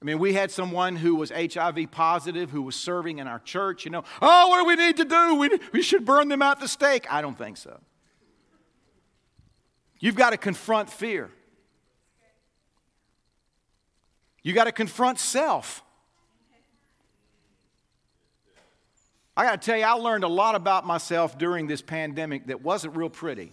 I 0.00 0.06
mean, 0.06 0.18
we 0.18 0.32
had 0.32 0.50
someone 0.50 0.96
who 0.96 1.14
was 1.14 1.30
HIV 1.30 1.90
positive 1.90 2.50
who 2.50 2.62
was 2.62 2.76
serving 2.76 3.18
in 3.18 3.26
our 3.28 3.40
church. 3.40 3.84
You 3.84 3.90
know, 3.90 4.04
oh, 4.22 4.48
what 4.48 4.60
do 4.60 4.64
we 4.64 4.74
need 4.74 4.96
to 4.96 5.04
do? 5.04 5.34
We, 5.34 5.50
we 5.74 5.82
should 5.82 6.06
burn 6.06 6.30
them 6.30 6.40
at 6.40 6.60
the 6.60 6.68
stake. 6.68 7.06
I 7.12 7.20
don't 7.20 7.36
think 7.36 7.58
so. 7.58 7.78
You've 10.00 10.16
got 10.16 10.30
to 10.30 10.38
confront 10.38 10.88
fear. 10.88 11.28
You 14.42 14.54
got 14.54 14.64
to 14.64 14.72
confront 14.72 15.18
self. 15.18 15.82
I 19.36 19.44
got 19.44 19.60
to 19.60 19.66
tell 19.66 19.76
you, 19.76 19.84
I 19.84 19.92
learned 19.92 20.24
a 20.24 20.28
lot 20.28 20.54
about 20.54 20.86
myself 20.86 21.36
during 21.36 21.66
this 21.66 21.82
pandemic 21.82 22.46
that 22.46 22.62
wasn't 22.62 22.96
real 22.96 23.10
pretty. 23.10 23.52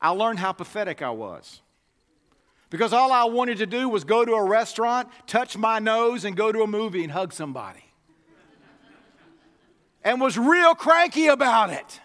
I 0.00 0.10
learned 0.10 0.38
how 0.38 0.52
pathetic 0.52 1.02
I 1.02 1.10
was. 1.10 1.60
Because 2.70 2.92
all 2.92 3.12
I 3.12 3.24
wanted 3.24 3.58
to 3.58 3.66
do 3.66 3.88
was 3.88 4.04
go 4.04 4.24
to 4.24 4.32
a 4.32 4.44
restaurant, 4.44 5.08
touch 5.26 5.56
my 5.56 5.78
nose, 5.78 6.24
and 6.24 6.36
go 6.36 6.52
to 6.52 6.62
a 6.62 6.66
movie 6.66 7.02
and 7.02 7.12
hug 7.12 7.32
somebody. 7.32 7.84
and 10.02 10.20
was 10.20 10.38
real 10.38 10.74
cranky 10.74 11.26
about 11.26 11.70
it. 11.70 12.00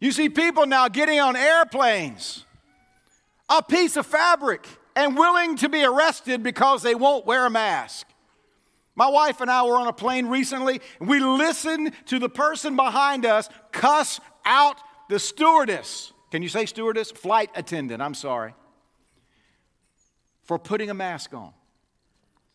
You 0.00 0.12
see 0.12 0.28
people 0.28 0.66
now 0.66 0.88
getting 0.88 1.20
on 1.20 1.36
airplanes, 1.36 2.44
a 3.48 3.62
piece 3.62 3.96
of 3.96 4.06
fabric, 4.06 4.66
and 4.94 5.16
willing 5.16 5.56
to 5.56 5.68
be 5.68 5.84
arrested 5.84 6.42
because 6.42 6.82
they 6.82 6.94
won't 6.94 7.26
wear 7.26 7.46
a 7.46 7.50
mask. 7.50 8.06
My 8.96 9.08
wife 9.08 9.42
and 9.42 9.50
I 9.50 9.62
were 9.62 9.76
on 9.76 9.86
a 9.86 9.92
plane 9.92 10.26
recently, 10.26 10.80
and 10.98 11.08
we 11.08 11.20
listened 11.20 11.92
to 12.06 12.18
the 12.18 12.30
person 12.30 12.74
behind 12.74 13.26
us 13.26 13.48
cuss 13.70 14.18
out 14.46 14.78
the 15.10 15.18
stewardess. 15.18 16.12
Can 16.30 16.42
you 16.42 16.48
say 16.48 16.64
stewardess? 16.64 17.10
Flight 17.10 17.50
attendant, 17.54 18.02
I'm 18.02 18.14
sorry. 18.14 18.54
For 20.44 20.58
putting 20.58 20.88
a 20.88 20.94
mask 20.94 21.34
on. 21.34 21.52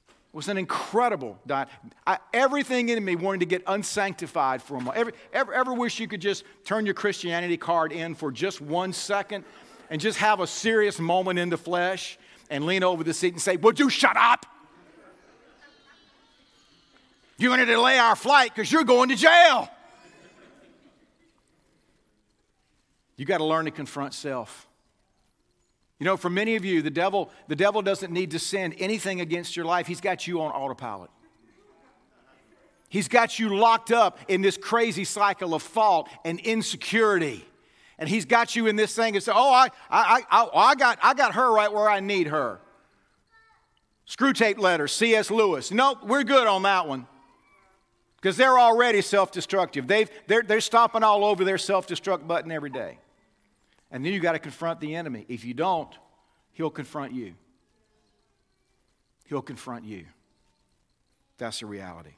It 0.10 0.36
was 0.36 0.48
an 0.48 0.58
incredible 0.58 1.38
diet. 1.46 1.68
I, 2.08 2.18
everything 2.34 2.90
in 2.90 3.04
me 3.04 3.16
wanted 3.16 3.42
to 3.42 3.46
get 3.46 3.64
unsanctified 3.68 4.64
for 4.64 4.76
a 4.76 4.80
moment. 4.80 4.98
Every, 4.98 5.14
ever, 5.34 5.54
ever 5.54 5.74
wish 5.74 6.00
you 6.00 6.08
could 6.08 6.22
just 6.22 6.44
turn 6.64 6.86
your 6.86 6.96
Christianity 6.96 7.58
card 7.58 7.92
in 7.92 8.16
for 8.16 8.32
just 8.32 8.62
one 8.62 8.94
second 8.94 9.44
and 9.90 10.02
just 10.02 10.18
have 10.20 10.40
a 10.40 10.48
serious 10.48 11.00
moment 11.00 11.38
in 11.38 11.50
the 11.50 11.58
flesh 11.58 12.18
and 12.50 12.66
lean 12.66 12.82
over 12.82 13.04
the 13.04 13.14
seat 13.14 13.34
and 13.34 13.42
say, 13.42 13.58
Would 13.58 13.78
you 13.78 13.90
shut 13.90 14.16
up? 14.16 14.46
You're 17.42 17.50
going 17.50 17.66
to 17.66 17.74
delay 17.74 17.98
our 17.98 18.16
flight 18.16 18.54
because 18.54 18.72
you're 18.72 18.84
going 18.84 19.10
to 19.10 19.16
jail. 19.16 19.68
You 23.18 23.26
got 23.26 23.40
to 23.40 23.46
learn 23.46 23.66
to 23.66 23.72
confront 23.72 24.14
self. 24.14 24.68
You 25.98 26.06
know, 26.06 26.18
for 26.18 26.30
many 26.30 26.56
of 26.56 26.64
you, 26.64 26.84
the 26.84 26.92
devil, 26.92 27.32
the 27.48 27.56
devil 27.56 27.82
doesn't 27.82 28.14
need 28.14 28.32
to 28.32 28.40
send 28.40 28.76
anything 28.78 29.22
against 29.22 29.56
your 29.56 29.66
life. 29.66 29.88
He's 29.88 30.02
got 30.02 30.28
you 30.28 30.40
on 30.42 30.52
autopilot. 30.52 31.10
He's 32.90 33.08
got 33.08 33.40
you 33.40 33.58
locked 33.58 33.92
up 33.92 34.20
in 34.28 34.42
this 34.42 34.56
crazy 34.56 35.04
cycle 35.04 35.56
of 35.56 35.64
fault 35.64 36.10
and 36.24 36.40
insecurity. 36.42 37.44
And 37.98 38.08
he's 38.08 38.26
got 38.26 38.56
you 38.56 38.68
in 38.68 38.76
this 38.76 38.96
thing 38.96 39.16
and 39.16 39.24
say, 39.24 39.32
oh, 39.34 39.52
I, 39.52 39.70
I, 39.90 40.22
I, 40.30 40.48
I, 40.54 40.76
got, 40.76 41.00
I 41.02 41.16
got 41.16 41.34
her 41.34 41.52
right 41.52 41.74
where 41.74 41.90
I 41.90 42.02
need 42.02 42.28
her. 42.28 42.60
Screwtape 44.08 44.60
Letter, 44.60 44.88
C.S. 44.88 45.32
Lewis. 45.32 45.72
Nope, 45.72 46.04
we're 46.04 46.24
good 46.24 46.46
on 46.46 46.62
that 46.64 46.88
one 46.88 47.08
because 48.22 48.38
they're 48.38 48.60
already 48.60 49.02
self 49.02 49.32
destructive. 49.32 49.88
They're, 49.88 50.08
they're 50.28 50.62
stomping 50.62 51.04
all 51.04 51.26
over 51.26 51.44
their 51.44 51.58
self 51.58 51.88
destruct 51.88 52.28
button 52.28 52.52
every 52.52 52.70
day. 52.70 53.00
And 53.90 54.06
then 54.06 54.14
you 54.14 54.20
got 54.20 54.34
to 54.34 54.40
confront 54.40 54.80
the 54.80 54.96
enemy. 54.96 55.26
If 55.28 55.44
you 55.44 55.54
don't, 55.54 55.94
he'll 56.54 56.70
confront 56.70 57.14
you. 57.14 57.34
He'll 59.26 59.42
confront 59.42 59.86
you. 59.86 60.06
That's 61.38 61.60
the 61.60 61.66
reality. 61.66 62.14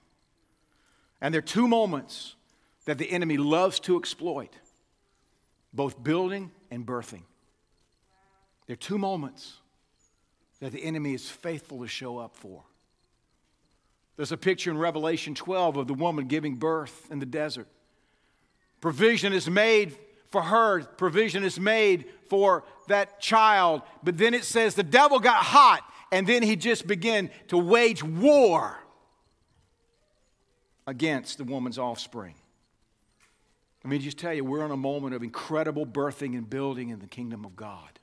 And 1.22 1.34
there 1.34 1.40
are 1.40 1.42
two 1.42 1.68
moments 1.68 2.36
that 2.86 2.98
the 2.98 3.10
enemy 3.10 3.38
loves 3.38 3.80
to 3.82 3.98
exploit 3.98 4.54
both 5.74 6.04
building 6.04 6.52
and 6.70 6.86
birthing. 6.86 7.24
There 8.68 8.74
are 8.74 8.78
two 8.78 8.98
moments 8.98 9.58
that 10.60 10.72
the 10.72 10.84
enemy 10.84 11.14
is 11.14 11.30
faithful 11.30 11.80
to 11.80 11.88
show 11.88 12.18
up 12.18 12.36
for. 12.36 12.64
There's 14.16 14.32
a 14.32 14.38
picture 14.38 14.70
in 14.70 14.78
Revelation 14.78 15.34
12 15.36 15.78
of 15.78 15.88
the 15.88 15.94
woman 15.94 16.28
giving 16.28 16.56
birth 16.56 17.08
in 17.10 17.20
the 17.20 17.26
desert. 17.26 17.68
Provision 18.80 19.34
is 19.34 19.50
made 19.50 19.98
for 20.30 20.42
her, 20.42 20.84
provision 20.84 21.44
is 21.44 21.60
made 21.60 22.06
for 22.28 22.64
that 22.88 23.20
child. 23.20 23.82
But 24.04 24.18
then 24.18 24.34
it 24.34 24.44
says 24.44 24.76
the 24.76 24.84
devil 24.84 25.20
got 25.20 25.38
hot 25.38 25.84
and 26.12 26.28
then 26.28 26.44
he 26.44 26.56
just 26.56 26.86
began 26.86 27.32
to 27.48 27.58
wage 27.58 28.04
war 28.04 28.78
against 30.86 31.38
the 31.38 31.44
woman's 31.44 31.80
offspring. 31.80 32.36
Let 33.84 33.92
me 33.92 34.00
just 34.00 34.18
tell 34.18 34.34
you, 34.34 34.46
we're 34.46 34.66
in 34.66 34.72
a 34.72 34.78
moment 34.78 35.14
of 35.14 35.24
incredible 35.24 35.86
birthing 35.86 36.38
and 36.38 36.50
building 36.50 36.90
in 36.90 37.00
the 37.00 37.08
kingdom 37.08 37.46
of 37.46 37.56
God. 37.56 38.00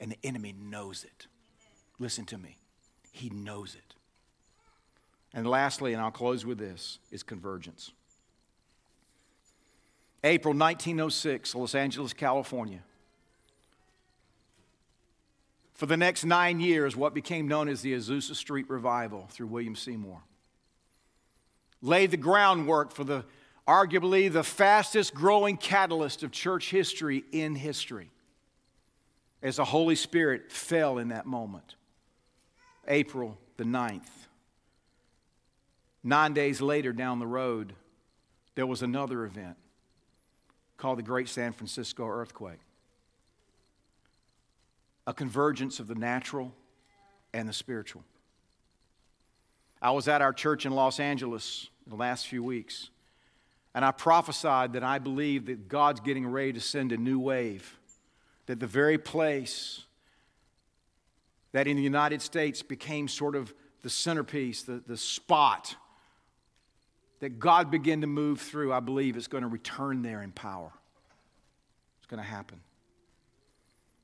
And 0.00 0.10
the 0.10 0.18
enemy 0.24 0.54
knows 0.58 1.04
it. 1.04 1.26
Listen 1.98 2.24
to 2.26 2.38
me, 2.38 2.56
he 3.12 3.30
knows 3.30 3.74
it. 3.74 3.87
And 5.34 5.46
lastly, 5.46 5.92
and 5.92 6.02
I'll 6.02 6.10
close 6.10 6.44
with 6.46 6.58
this, 6.58 6.98
is 7.10 7.22
convergence. 7.22 7.92
April 10.24 10.54
1906, 10.54 11.54
Los 11.54 11.74
Angeles, 11.74 12.12
California. 12.12 12.80
For 15.74 15.86
the 15.86 15.96
next 15.96 16.24
nine 16.24 16.58
years, 16.58 16.96
what 16.96 17.14
became 17.14 17.46
known 17.46 17.68
as 17.68 17.82
the 17.82 17.94
Azusa 17.94 18.34
Street 18.34 18.68
Revival 18.68 19.28
through 19.30 19.46
William 19.46 19.76
Seymour 19.76 20.22
laid 21.80 22.10
the 22.10 22.16
groundwork 22.16 22.92
for 22.92 23.04
the 23.04 23.24
arguably 23.66 24.32
the 24.32 24.42
fastest 24.42 25.14
growing 25.14 25.56
catalyst 25.56 26.22
of 26.22 26.32
church 26.32 26.70
history 26.70 27.22
in 27.32 27.54
history 27.54 28.10
as 29.42 29.56
the 29.56 29.64
Holy 29.64 29.94
Spirit 29.94 30.50
fell 30.50 30.98
in 30.98 31.08
that 31.08 31.26
moment. 31.26 31.76
April 32.88 33.38
the 33.56 33.64
9th. 33.64 34.17
Nine 36.04 36.32
days 36.32 36.60
later, 36.60 36.92
down 36.92 37.18
the 37.18 37.26
road, 37.26 37.74
there 38.54 38.66
was 38.66 38.82
another 38.82 39.24
event 39.24 39.56
called 40.76 40.98
the 40.98 41.02
Great 41.02 41.28
San 41.28 41.52
Francisco 41.52 42.06
Earthquake 42.06 42.60
a 45.08 45.14
convergence 45.14 45.80
of 45.80 45.88
the 45.88 45.94
natural 45.94 46.52
and 47.32 47.48
the 47.48 47.52
spiritual. 47.52 48.04
I 49.80 49.90
was 49.92 50.06
at 50.06 50.20
our 50.20 50.34
church 50.34 50.66
in 50.66 50.72
Los 50.72 51.00
Angeles 51.00 51.68
the 51.86 51.94
last 51.94 52.26
few 52.26 52.42
weeks, 52.44 52.90
and 53.74 53.86
I 53.86 53.90
prophesied 53.90 54.74
that 54.74 54.84
I 54.84 54.98
believe 54.98 55.46
that 55.46 55.66
God's 55.66 56.00
getting 56.00 56.26
ready 56.26 56.52
to 56.52 56.60
send 56.60 56.92
a 56.92 56.98
new 56.98 57.18
wave, 57.18 57.78
that 58.44 58.60
the 58.60 58.66
very 58.66 58.98
place 58.98 59.84
that 61.52 61.66
in 61.66 61.78
the 61.78 61.82
United 61.82 62.20
States 62.20 62.62
became 62.62 63.08
sort 63.08 63.34
of 63.34 63.54
the 63.80 63.88
centerpiece, 63.88 64.62
the, 64.62 64.82
the 64.86 64.98
spot 64.98 65.74
that 67.20 67.38
God 67.38 67.70
began 67.70 68.00
to 68.02 68.06
move 68.06 68.40
through, 68.40 68.72
I 68.72 68.80
believe 68.80 69.16
is 69.16 69.28
going 69.28 69.42
to 69.42 69.48
return 69.48 70.02
there 70.02 70.22
in 70.22 70.32
power. 70.32 70.70
It's 71.98 72.06
going 72.06 72.22
to 72.22 72.28
happen. 72.28 72.60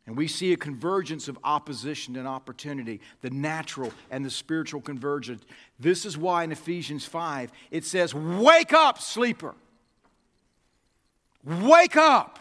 And 0.07 0.17
we 0.17 0.29
see 0.29 0.53
a 0.53 0.57
convergence 0.57 1.29
of 1.29 1.39
opposition 1.45 2.17
and 2.17 2.29
opportunity, 2.29 3.01
the 3.23 3.31
natural 3.31 3.93
and 4.11 4.25
the 4.25 4.31
spiritual 4.31 4.83
convergence. 4.83 5.43
This 5.79 6.05
is 6.05 6.19
why 6.19 6.45
in 6.45 6.53
Ephesians 6.53 7.07
5 7.07 7.51
it 7.71 7.85
says, 7.85 8.15
Wake 8.15 8.73
up, 8.73 9.01
sleeper. 9.01 9.55
Wake 11.43 11.97
up. 11.97 12.39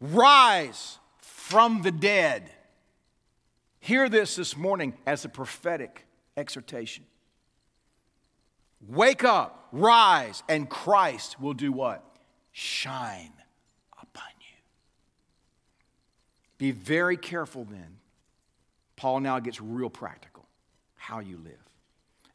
Rise 0.00 0.98
from 1.18 1.82
the 1.82 1.90
dead. 1.90 2.50
Hear 3.80 4.08
this 4.08 4.36
this 4.36 4.56
morning 4.56 4.94
as 5.06 5.24
a 5.24 5.28
prophetic 5.28 6.06
exhortation. 6.36 7.04
Wake 8.86 9.24
up, 9.24 9.68
rise, 9.72 10.42
and 10.48 10.68
Christ 10.68 11.40
will 11.40 11.54
do 11.54 11.72
what? 11.72 12.04
Shine 12.52 13.32
upon 14.00 14.30
you. 14.40 14.56
Be 16.58 16.70
very 16.70 17.16
careful 17.16 17.64
then. 17.64 17.96
Paul 18.96 19.20
now 19.20 19.38
gets 19.38 19.60
real 19.60 19.90
practical 19.90 20.44
how 20.96 21.20
you 21.20 21.38
live. 21.42 21.54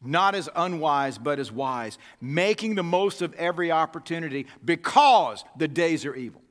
Not 0.01 0.35
as 0.35 0.49
unwise, 0.55 1.17
but 1.17 1.39
as 1.39 1.51
wise, 1.51 1.97
making 2.19 2.75
the 2.75 2.83
most 2.83 3.21
of 3.21 3.33
every 3.35 3.71
opportunity 3.71 4.47
because 4.65 5.45
the 5.57 5.67
days 5.67 6.05
are 6.05 6.15
evil. 6.15 6.41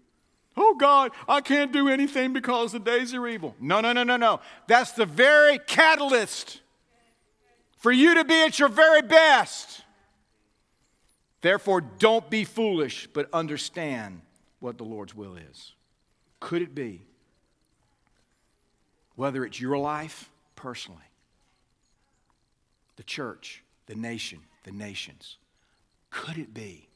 Oh 0.57 0.75
God, 0.75 1.13
I 1.29 1.41
can't 1.41 1.73
do 1.73 1.89
anything 1.89 2.33
because 2.33 2.73
the 2.73 2.79
days 2.79 3.15
are 3.15 3.27
evil. 3.27 3.55
No, 3.61 3.81
no, 3.81 3.93
no, 3.93 4.05
no, 4.05 4.17
no. 4.17 4.41
That's 4.69 4.93
the 4.93 5.07
very 5.07 5.59
catalyst 5.59 6.61
for 7.79 7.91
you 7.91 8.15
to 8.15 8.25
be 8.25 8.45
at 8.45 8.59
your 8.59 8.69
very 8.69 9.03
best. 9.03 9.82
Therefore, 11.43 11.81
don't 11.81 12.31
be 12.31 12.45
foolish, 12.45 13.09
but 13.13 13.29
understand 13.33 14.23
what 14.61 14.79
the 14.79 14.85
Lord's 14.85 15.15
will 15.15 15.37
is. 15.37 15.73
Could 16.41 16.63
it 16.63 16.75
be 16.75 17.03
whether 19.17 19.45
it's 19.45 19.61
your 19.61 19.77
life 19.77 20.31
personally, 20.57 21.03
the 22.97 23.03
church, 23.03 23.63
the 23.87 23.95
nation, 23.95 24.39
the 24.65 24.73
nations, 24.73 25.37
could 26.11 26.39
it 26.39 26.55
be 26.55 26.89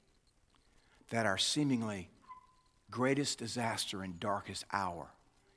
that 1.11 1.26
our 1.26 1.38
seemingly 1.38 2.09
greatest 2.90 3.38
disaster 3.38 4.03
and 4.03 4.18
darkest 4.20 4.64
hour 4.72 5.09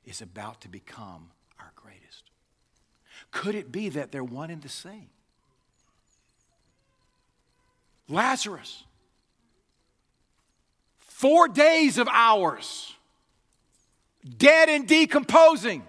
is 0.04 0.20
about 0.20 0.60
to 0.60 0.68
become 0.68 1.30
our 1.60 1.72
greatest? 1.76 2.30
Could 3.30 3.54
it 3.54 3.70
be 3.70 3.88
that 3.90 4.10
they're 4.10 4.24
one 4.24 4.50
and 4.50 4.62
the 4.62 4.68
same? 4.68 5.10
Lazarus, 8.10 8.84
four 10.98 11.48
days 11.48 11.96
of 11.96 12.08
hours, 12.10 12.92
dead 14.36 14.68
and 14.68 14.86
decomposing 14.86 15.82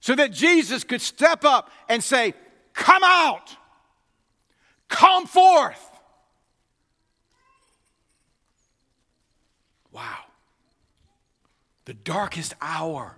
so 0.00 0.14
that 0.14 0.32
Jesus 0.32 0.84
could 0.84 1.00
step 1.00 1.44
up 1.44 1.70
and 1.88 2.02
say, 2.02 2.34
Come 2.72 3.02
out, 3.04 3.54
come 4.88 5.26
forth. 5.26 5.90
Wow. 9.92 10.18
The 11.84 11.94
darkest 11.94 12.54
hour 12.62 13.16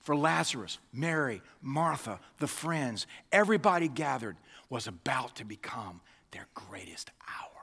for 0.00 0.14
Lazarus, 0.14 0.78
Mary, 0.92 1.40
Martha, 1.62 2.20
the 2.38 2.46
friends, 2.46 3.06
everybody 3.32 3.88
gathered 3.88 4.36
was 4.68 4.86
about 4.86 5.36
to 5.36 5.44
become 5.44 6.02
their 6.34 6.48
greatest 6.52 7.10
hour 7.28 7.62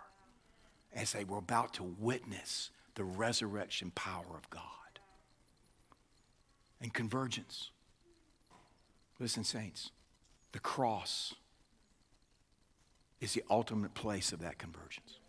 as 0.96 1.12
they 1.12 1.24
were 1.24 1.38
about 1.38 1.74
to 1.76 1.84
witness 1.84 2.72
the 2.96 3.04
resurrection 3.04 3.92
power 3.94 4.36
of 4.36 4.50
God 4.50 4.64
and 6.82 6.94
convergence. 6.94 7.70
Listen, 9.20 9.44
saints, 9.44 9.92
the 10.54 10.60
cross 10.60 11.36
is 13.20 13.34
the 13.34 13.44
ultimate 13.50 13.94
place 13.94 14.32
of 14.32 14.40
that 14.40 14.58
convergence. 14.58 15.20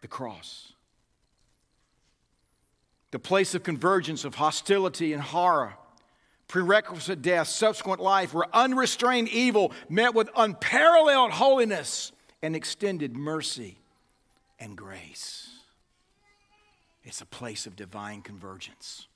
The 0.00 0.08
cross. 0.08 0.72
The 3.10 3.18
place 3.18 3.54
of 3.54 3.62
convergence 3.62 4.24
of 4.24 4.36
hostility 4.36 5.12
and 5.12 5.22
horror, 5.22 5.74
prerequisite 6.52 7.22
death, 7.22 7.48
subsequent 7.48 7.98
life, 7.98 8.34
where 8.34 8.44
unrestrained 8.52 9.26
evil 9.30 9.72
met 9.88 10.14
with 10.14 10.28
unparalleled 10.36 11.30
holiness 11.30 12.12
and 12.42 12.54
extended 12.54 13.16
mercy 13.16 13.78
and 14.60 14.76
grace. 14.76 15.48
It's 17.04 17.22
a 17.22 17.26
place 17.26 17.64
of 17.64 17.74
divine 17.74 18.20
convergence. 18.20 19.08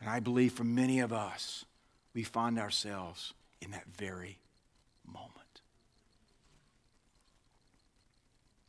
And 0.00 0.08
I 0.08 0.20
believe 0.20 0.52
for 0.52 0.62
many 0.62 1.00
of 1.00 1.12
us, 1.12 1.64
we 2.14 2.22
find 2.22 2.56
ourselves 2.56 3.34
in 3.60 3.72
that 3.72 3.86
very 3.98 4.38
moment. 5.04 5.32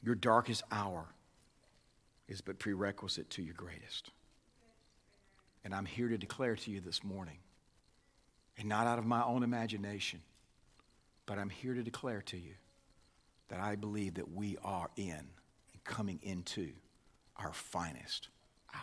Your 0.02 0.16
darkest 0.16 0.64
hour 0.72 1.06
is 2.28 2.42
but 2.42 2.58
prerequisite 2.58 3.30
to 3.30 3.44
your 3.44 3.54
greatest. 3.54 4.10
And 5.68 5.76
I'm 5.76 5.86
here 5.86 6.08
to 6.08 6.18
declare 6.18 6.56
to 6.56 6.72
you 6.72 6.80
this 6.80 7.04
morning, 7.04 7.40
and 8.58 8.70
not 8.70 8.88
out 8.88 9.00
of 9.00 9.06
my 9.06 9.22
own 9.22 9.44
imagination, 9.44 10.22
but 11.26 11.38
I'm 11.38 11.50
here 11.50 11.74
to 11.74 11.84
declare 11.84 12.22
to 12.28 12.38
you 12.38 12.54
that 13.50 13.60
I 13.60 13.76
believe 13.76 14.14
that 14.14 14.34
we 14.34 14.56
are 14.64 14.90
in 14.96 15.12
and 15.12 15.84
coming 15.84 16.22
into 16.24 16.70
our 17.36 17.52
finest 17.52 18.30
hour. 18.74 18.82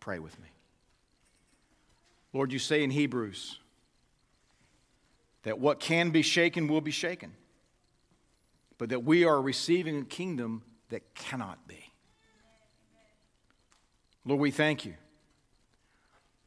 Pray 0.00 0.18
with 0.20 0.40
me. 0.40 0.48
Lord, 2.32 2.50
you 2.50 2.58
say 2.58 2.82
in 2.82 2.90
Hebrews 2.90 3.58
that 5.42 5.58
what 5.58 5.80
can 5.80 6.12
be 6.12 6.22
shaken 6.22 6.66
will 6.66 6.80
be 6.80 6.90
shaken, 6.90 7.34
but 8.78 8.88
that 8.88 9.04
we 9.04 9.24
are 9.24 9.42
receiving 9.42 9.98
a 9.98 10.04
kingdom 10.06 10.62
that 10.88 11.14
cannot 11.14 11.68
be. 11.68 11.90
Lord, 14.24 14.40
we 14.40 14.50
thank 14.50 14.84
you. 14.84 14.94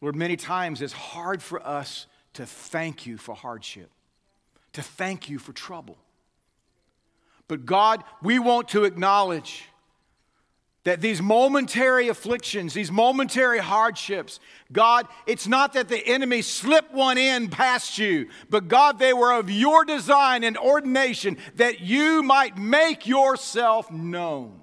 Lord, 0.02 0.16
many 0.16 0.36
times 0.36 0.82
it's 0.82 0.94
hard 0.94 1.42
for 1.42 1.66
us 1.66 2.08
to 2.34 2.46
thank 2.46 3.06
you 3.06 3.18
for 3.18 3.36
hardship, 3.36 3.90
to 4.74 4.84
thank 4.84 5.30
you 5.30 5.40
for 5.40 5.54
trouble. 5.54 5.98
But 7.48 7.66
God, 7.66 8.04
we 8.22 8.40
want 8.40 8.70
to 8.70 8.84
acknowledge 8.84 9.66
that 10.84 11.02
these 11.02 11.22
momentary 11.22 12.08
afflictions, 12.08 12.74
these 12.74 12.92
momentary 12.92 13.60
hardships, 13.60 14.40
God, 14.72 15.06
it's 15.26 15.46
not 15.46 15.74
that 15.74 15.90
the 15.90 16.08
enemy 16.08 16.42
slipped 16.42 16.94
one 16.94 17.18
in 17.18 17.50
past 17.50 17.98
you, 17.98 18.30
but 18.50 18.70
God, 18.70 18.98
they 18.98 19.12
were 19.12 19.34
of 19.34 19.50
your 19.50 19.84
design 19.84 20.46
and 20.46 20.58
ordination 20.58 21.38
that 21.56 21.82
you 21.82 22.24
might 22.24 22.58
make 22.58 23.06
yourself 23.06 23.92
known 23.92 24.62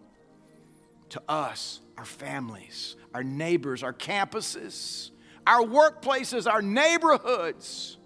to 1.11 1.21
us, 1.29 1.81
our 2.05 2.07
families, 2.07 2.97
our 3.15 3.25
neighbors, 3.25 3.83
our 3.83 3.95
campuses, 3.95 5.11
our 5.47 5.63
workplaces, 5.63 6.47
our 6.47 6.61
neighborhoods, 6.61 7.97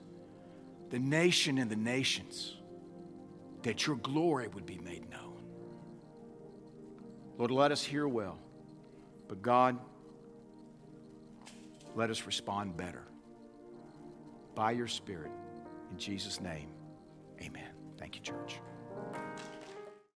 the 0.90 1.00
nation 1.00 1.58
and 1.58 1.68
the 1.68 1.76
nations, 1.76 2.54
that 3.64 3.88
your 3.88 3.96
glory 3.96 4.46
would 4.46 4.64
be 4.64 4.78
made 4.78 5.10
known. 5.10 5.42
Lord, 7.38 7.50
let 7.50 7.72
us 7.72 7.82
hear 7.82 8.06
well, 8.06 8.38
but 9.26 9.42
God, 9.42 9.76
let 11.96 12.08
us 12.08 12.24
respond 12.24 12.76
better. 12.76 13.02
By 14.54 14.70
your 14.70 14.86
Spirit, 14.86 15.32
in 15.90 15.98
Jesus' 15.98 16.40
name, 16.40 16.68
amen. 17.42 17.72
Thank 17.98 18.14
you, 18.14 18.20
church. 18.20 18.60